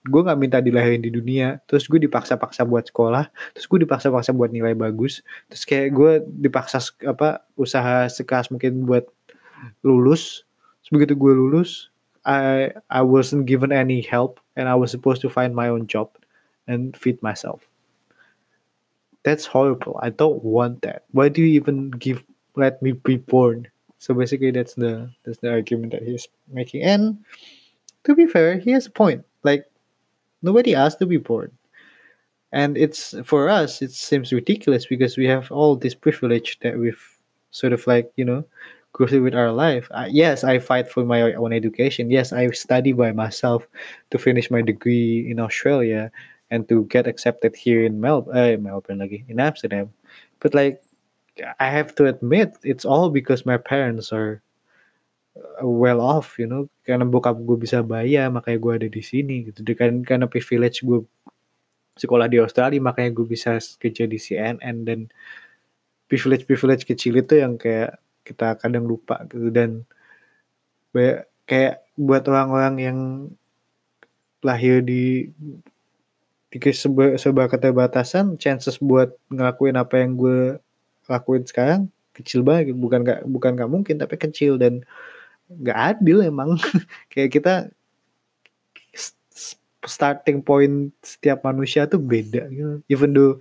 gue 0.00 0.20
nggak 0.24 0.40
minta 0.40 0.58
dilahirin 0.64 1.04
di 1.04 1.12
dunia. 1.12 1.60
Terus 1.68 1.84
gue 1.84 2.00
dipaksa-paksa 2.00 2.64
buat 2.64 2.88
sekolah 2.88 3.28
terus 3.52 3.66
gue 3.68 3.78
dipaksa-paksa 3.84 4.32
buat 4.32 4.50
nilai 4.54 4.72
bagus 4.72 5.20
terus 5.50 5.64
kayak 5.68 5.88
gue 5.92 6.12
dipaksa 6.46 6.80
apa 7.04 7.44
usaha 7.56 8.06
sekeras 8.08 8.48
mungkin 8.52 8.86
buat 8.86 9.06
lulus. 9.84 10.44
Terus 10.84 10.90
begitu 10.92 11.14
gue 11.18 11.32
lulus 11.34 11.90
I 12.24 12.72
I 12.92 13.00
wasn't 13.00 13.48
given 13.48 13.72
any 13.72 14.04
help 14.04 14.40
and 14.56 14.68
I 14.68 14.76
was 14.76 14.92
supposed 14.92 15.24
to 15.24 15.32
find 15.32 15.56
my 15.56 15.72
own 15.72 15.88
job 15.88 16.12
and 16.68 16.92
feed 16.92 17.20
myself 17.24 17.69
that's 19.22 19.46
horrible 19.46 19.98
I 20.02 20.10
don't 20.10 20.42
want 20.42 20.82
that 20.82 21.04
why 21.12 21.28
do 21.28 21.42
you 21.42 21.48
even 21.48 21.90
give 21.90 22.24
let 22.56 22.82
me 22.82 22.92
be 22.92 23.16
born 23.16 23.68
so 23.98 24.14
basically 24.14 24.50
that's 24.50 24.74
the 24.74 25.10
that's 25.24 25.38
the 25.38 25.50
argument 25.50 25.92
that 25.92 26.02
he's 26.02 26.26
making 26.48 26.82
and 26.82 27.18
to 28.04 28.14
be 28.14 28.26
fair 28.26 28.58
he 28.58 28.70
has 28.72 28.86
a 28.86 28.90
point 28.90 29.24
like 29.42 29.66
Nobody 30.42 30.74
asked 30.74 30.98
to 31.00 31.06
be 31.06 31.18
born. 31.18 31.50
And 32.52 32.76
it's 32.76 33.14
for 33.24 33.48
us, 33.48 33.82
it 33.82 33.92
seems 33.92 34.32
ridiculous 34.32 34.86
because 34.86 35.16
we 35.16 35.26
have 35.26 35.52
all 35.52 35.76
this 35.76 35.94
privilege 35.94 36.58
that 36.60 36.78
we've 36.78 37.02
sort 37.52 37.72
of 37.72 37.86
like, 37.86 38.10
you 38.16 38.24
know, 38.24 38.44
go 38.92 39.06
through 39.06 39.22
with 39.22 39.34
our 39.34 39.52
life. 39.52 39.88
Uh, 39.92 40.08
yes, 40.10 40.42
I 40.42 40.58
fight 40.58 40.88
for 40.88 41.04
my 41.04 41.34
own 41.34 41.52
education. 41.52 42.10
Yes, 42.10 42.32
I 42.32 42.50
study 42.50 42.92
by 42.92 43.12
myself 43.12 43.66
to 44.10 44.18
finish 44.18 44.50
my 44.50 44.62
degree 44.62 45.30
in 45.30 45.38
Australia 45.38 46.10
and 46.50 46.68
to 46.68 46.84
get 46.90 47.06
accepted 47.06 47.54
here 47.54 47.86
in 47.86 48.02
Mel- 48.02 48.28
uh, 48.34 48.58
Melbourne, 48.58 49.00
again 49.00 49.24
in 49.30 49.38
Amsterdam. 49.38 49.94
But 50.42 50.54
like, 50.54 50.82
I 51.58 51.70
have 51.70 51.94
to 51.96 52.06
admit, 52.10 52.58
it's 52.66 52.84
all 52.84 53.08
because 53.08 53.46
my 53.46 53.56
parents 53.56 54.12
are 54.12 54.42
well 55.62 56.02
off 56.02 56.36
you 56.36 56.46
know. 56.50 56.68
Karena 56.82 57.06
bokap 57.06 57.38
gue 57.38 57.56
bisa 57.56 57.86
bayar 57.86 58.28
makanya 58.34 58.58
gue 58.58 58.72
ada 58.82 58.88
di 58.90 59.02
sini 59.02 59.48
gitu. 59.48 59.62
Kan 59.78 60.02
karena 60.02 60.26
privilege 60.26 60.82
gue 60.82 61.06
sekolah 61.96 62.26
di 62.26 62.40
Australia 62.42 62.80
makanya 62.80 63.14
gue 63.14 63.26
bisa 63.28 63.60
kerja 63.78 64.08
di 64.08 64.18
CNN 64.18 64.84
dan 64.84 65.06
privilege 66.10 66.48
privilege 66.48 66.82
kecil 66.88 67.22
itu 67.22 67.38
yang 67.38 67.54
kayak 67.54 68.00
kita 68.26 68.58
kadang 68.58 68.90
lupa 68.90 69.22
gitu. 69.30 69.48
Dan 69.54 69.86
kayak 71.46 71.86
buat 71.94 72.26
orang-orang 72.26 72.74
yang 72.82 72.98
lahir 74.40 74.80
di 74.80 75.28
di 76.50 76.58
sebuah, 76.58 77.14
sebuah 77.14 77.46
keterbatasan 77.46 78.34
chances 78.34 78.82
buat 78.82 79.14
ngelakuin 79.30 79.78
apa 79.78 80.02
yang 80.02 80.18
gue 80.18 80.58
lakuin 81.06 81.46
sekarang 81.46 81.86
kecil 82.10 82.42
banget 82.42 82.74
bukan 82.74 83.06
gak 83.06 83.22
bukan 83.22 83.54
gak 83.54 83.70
mungkin 83.70 83.96
tapi 84.02 84.18
kecil 84.18 84.58
dan 84.58 84.82
nggak 85.50 85.78
adil 85.98 86.22
emang. 86.22 86.58
Kayak 87.12 87.30
kita 87.34 87.54
starting 89.86 90.44
point 90.44 90.92
setiap 91.00 91.40
manusia 91.40 91.88
tuh 91.88 91.96
beda 91.96 92.44
gitu. 92.52 92.84
even 92.92 93.16
though 93.16 93.40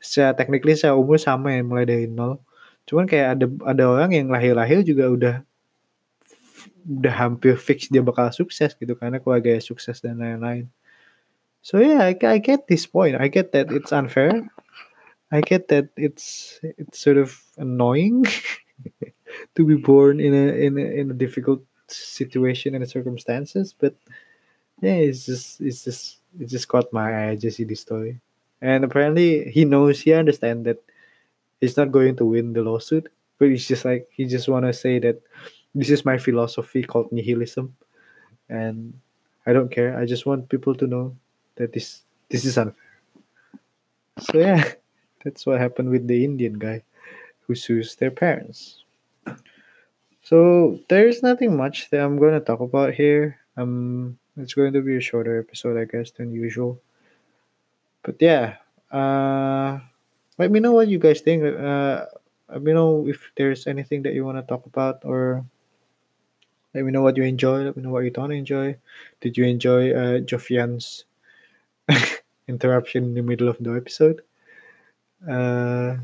secara 0.00 0.32
technically 0.32 0.72
saya 0.72 0.96
umur 0.96 1.20
sama 1.20 1.52
ya 1.52 1.60
mulai 1.60 1.84
dari 1.84 2.06
nol. 2.08 2.40
Cuman 2.88 3.08
kayak 3.08 3.28
ada 3.36 3.46
ada 3.68 3.84
orang 3.88 4.10
yang 4.12 4.28
lahir-lahir 4.28 4.84
juga 4.84 5.08
udah 5.08 5.34
udah 6.84 7.14
hampir 7.16 7.56
fix 7.56 7.88
dia 7.88 8.04
bakal 8.04 8.28
sukses 8.28 8.76
gitu 8.76 8.92
karena 8.96 9.16
keluarga 9.16 9.56
sukses 9.60 10.04
dan 10.04 10.20
lain-lain 10.20 10.68
so 11.64 11.80
yeah 11.80 12.04
I, 12.04 12.12
I 12.28 12.38
get 12.38 12.68
this 12.68 12.84
point. 12.84 13.16
I 13.16 13.28
get 13.28 13.52
that 13.52 13.72
it's 13.72 13.90
unfair. 13.90 14.44
I 15.32 15.40
get 15.40 15.68
that 15.68 15.88
it's 15.96 16.60
it's 16.62 17.00
sort 17.00 17.16
of 17.16 17.40
annoying 17.56 18.26
to 19.56 19.64
be 19.64 19.74
born 19.74 20.20
in 20.20 20.34
a 20.34 20.46
in 20.60 20.76
a, 20.76 20.86
in 21.00 21.10
a 21.10 21.14
difficult 21.16 21.64
situation 21.88 22.74
and 22.74 22.88
circumstances 22.88 23.74
but 23.78 23.94
yeah 24.80 24.96
it's 24.96 25.26
just 25.26 25.60
it's 25.60 25.84
just 25.84 26.18
it 26.38 26.46
just 26.52 26.68
caught 26.68 26.92
my 26.92 27.08
eye. 27.10 27.30
I 27.30 27.36
just 27.36 27.56
see 27.56 27.64
this 27.64 27.80
story. 27.80 28.20
And 28.60 28.84
apparently 28.84 29.50
he 29.50 29.64
knows 29.64 30.00
he 30.00 30.12
understands 30.12 30.64
that 30.66 30.82
he's 31.60 31.76
not 31.78 31.92
going 31.92 32.16
to 32.16 32.26
win 32.26 32.52
the 32.52 32.62
lawsuit 32.62 33.08
but 33.38 33.48
he's 33.48 33.66
just 33.66 33.86
like 33.86 34.06
he 34.12 34.26
just 34.26 34.48
want 34.48 34.66
to 34.66 34.72
say 34.72 34.98
that 34.98 35.22
this 35.74 35.88
is 35.88 36.04
my 36.04 36.18
philosophy 36.18 36.82
called 36.84 37.10
nihilism. 37.10 37.74
And 38.50 39.00
i 39.46 39.54
don't 39.54 39.70
care. 39.70 39.96
I 39.96 40.04
just 40.04 40.26
want 40.26 40.50
people 40.50 40.74
to 40.76 40.86
know 40.86 41.16
that 41.56 41.72
this 41.72 42.02
this 42.28 42.44
is 42.44 42.58
unfair 42.58 42.74
so 44.18 44.38
yeah 44.38 44.72
that's 45.24 45.46
what 45.46 45.60
happened 45.60 45.90
with 45.90 46.06
the 46.06 46.24
indian 46.24 46.58
guy 46.58 46.82
who 47.46 47.54
sues 47.54 47.96
their 47.96 48.10
parents 48.10 48.84
so 50.24 50.80
there's 50.88 51.22
nothing 51.22 51.54
much 51.54 51.90
that 51.90 52.00
I'm 52.00 52.16
going 52.16 52.32
to 52.32 52.40
talk 52.40 52.60
about 52.60 52.94
here. 52.94 53.36
Um, 53.58 54.18
it's 54.40 54.54
going 54.54 54.72
to 54.72 54.80
be 54.80 54.96
a 54.96 55.00
shorter 55.00 55.38
episode, 55.38 55.76
I 55.76 55.84
guess, 55.84 56.10
than 56.12 56.32
usual. 56.32 56.80
But 58.02 58.16
yeah, 58.20 58.56
uh, 58.90 59.80
let 60.38 60.50
me 60.50 60.60
know 60.60 60.72
what 60.72 60.88
you 60.88 60.98
guys 60.98 61.20
think. 61.20 61.44
Uh, 61.44 62.06
let 62.48 62.62
me 62.62 62.72
know 62.72 63.06
if 63.06 63.30
there's 63.36 63.66
anything 63.66 64.02
that 64.04 64.14
you 64.14 64.24
want 64.24 64.38
to 64.38 64.48
talk 64.48 64.64
about, 64.64 65.04
or 65.04 65.44
let 66.72 66.84
me 66.84 66.90
know 66.90 67.02
what 67.02 67.18
you 67.18 67.24
enjoy. 67.24 67.60
Let 67.60 67.76
me 67.76 67.82
know 67.82 67.92
what 67.92 68.04
you 68.04 68.10
don't 68.10 68.32
enjoy. 68.32 68.76
Did 69.20 69.36
you 69.36 69.44
enjoy 69.44 69.92
uh, 69.92 70.20
Jofian's 70.24 71.04
interruption 72.48 73.04
in 73.04 73.14
the 73.14 73.22
middle 73.22 73.48
of 73.48 73.56
the 73.60 73.72
episode? 73.72 74.22
Uh, 75.28 75.96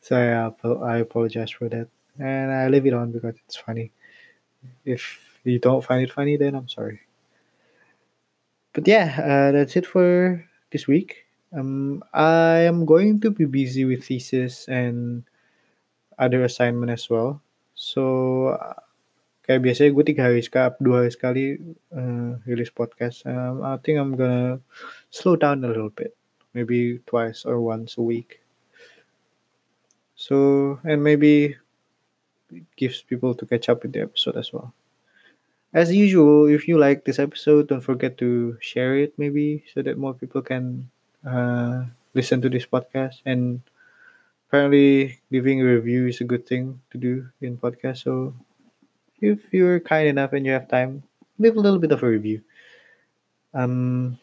so 0.00 0.16
yeah, 0.16 0.50
I 0.82 0.98
apologize 0.98 1.50
for 1.50 1.68
that 1.68 1.88
and 2.18 2.52
I 2.52 2.68
leave 2.68 2.86
it 2.86 2.94
on 2.94 3.12
because 3.12 3.34
it's 3.44 3.56
funny. 3.56 3.92
If 4.84 5.20
you 5.44 5.58
don't 5.58 5.84
find 5.84 6.02
it 6.02 6.12
funny, 6.12 6.36
then 6.36 6.54
I'm 6.54 6.68
sorry. 6.68 7.00
But 8.72 8.86
yeah, 8.86 9.14
uh, 9.18 9.52
that's 9.52 9.76
it 9.76 9.86
for 9.86 10.44
this 10.70 10.86
week. 10.86 11.24
Um, 11.52 12.02
I 12.12 12.58
am 12.68 12.84
going 12.84 13.20
to 13.20 13.30
be 13.30 13.46
busy 13.46 13.84
with 13.84 14.04
thesis 14.04 14.68
and 14.68 15.24
other 16.18 16.44
assignment 16.44 16.90
as 16.90 17.08
well. 17.08 17.42
So 17.74 18.58
kayak 19.48 19.64
biasanya 19.64 19.90
gue 19.96 20.04
tiga 20.04 20.22
hari 20.28 20.44
sekali, 20.44 20.76
dua 20.84 20.96
hari 21.02 21.12
sekali 21.16 21.44
uh, 21.96 22.36
rilis 22.44 22.68
podcast. 22.70 23.24
Um, 23.24 23.64
I 23.64 23.80
think 23.80 23.96
I'm 23.96 24.12
gonna 24.14 24.60
slow 25.08 25.34
down 25.40 25.64
a 25.64 25.68
little 25.72 25.88
bit, 25.90 26.12
maybe 26.52 27.00
twice 27.08 27.48
or 27.48 27.56
once 27.64 27.96
a 27.96 28.04
week. 28.04 28.44
So 30.14 30.78
and 30.84 31.00
maybe 31.00 31.56
gives 32.76 33.02
people 33.02 33.34
to 33.34 33.46
catch 33.46 33.68
up 33.68 33.82
with 33.82 33.92
the 33.92 34.02
episode 34.02 34.36
as 34.36 34.52
well. 34.52 34.72
As 35.72 35.92
usual, 35.92 36.46
if 36.46 36.68
you 36.68 36.78
like 36.78 37.04
this 37.04 37.18
episode, 37.18 37.68
don't 37.68 37.80
forget 37.84 38.16
to 38.18 38.56
share 38.60 38.96
it 38.96 39.12
maybe 39.18 39.64
so 39.72 39.82
that 39.82 39.98
more 39.98 40.14
people 40.14 40.40
can 40.42 40.90
uh, 41.24 41.84
listen 42.14 42.40
to 42.42 42.48
this 42.48 42.66
podcast. 42.66 43.20
And 43.24 43.60
apparently, 44.48 45.20
leaving 45.30 45.60
a 45.62 45.64
review 45.64 46.06
is 46.08 46.20
a 46.20 46.24
good 46.24 46.46
thing 46.46 46.80
to 46.92 46.98
do 46.98 47.28
in 47.40 47.58
podcast. 47.58 48.04
So 48.04 48.34
if 49.20 49.52
you're 49.52 49.80
kind 49.80 50.08
enough 50.08 50.32
and 50.32 50.46
you 50.46 50.52
have 50.52 50.68
time, 50.68 51.02
leave 51.38 51.56
a 51.56 51.60
little 51.60 51.78
bit 51.78 51.92
of 51.92 52.02
a 52.02 52.08
review. 52.08 52.42
Um, 53.54 54.18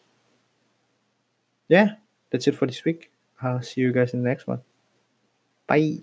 yeah, 1.68 1.96
that's 2.30 2.46
it 2.46 2.56
for 2.56 2.66
this 2.66 2.84
week. 2.84 3.10
I'll 3.42 3.62
see 3.62 3.80
you 3.82 3.92
guys 3.92 4.14
in 4.14 4.22
the 4.22 4.28
next 4.28 4.46
one. 4.46 4.62
Bye. 5.66 6.00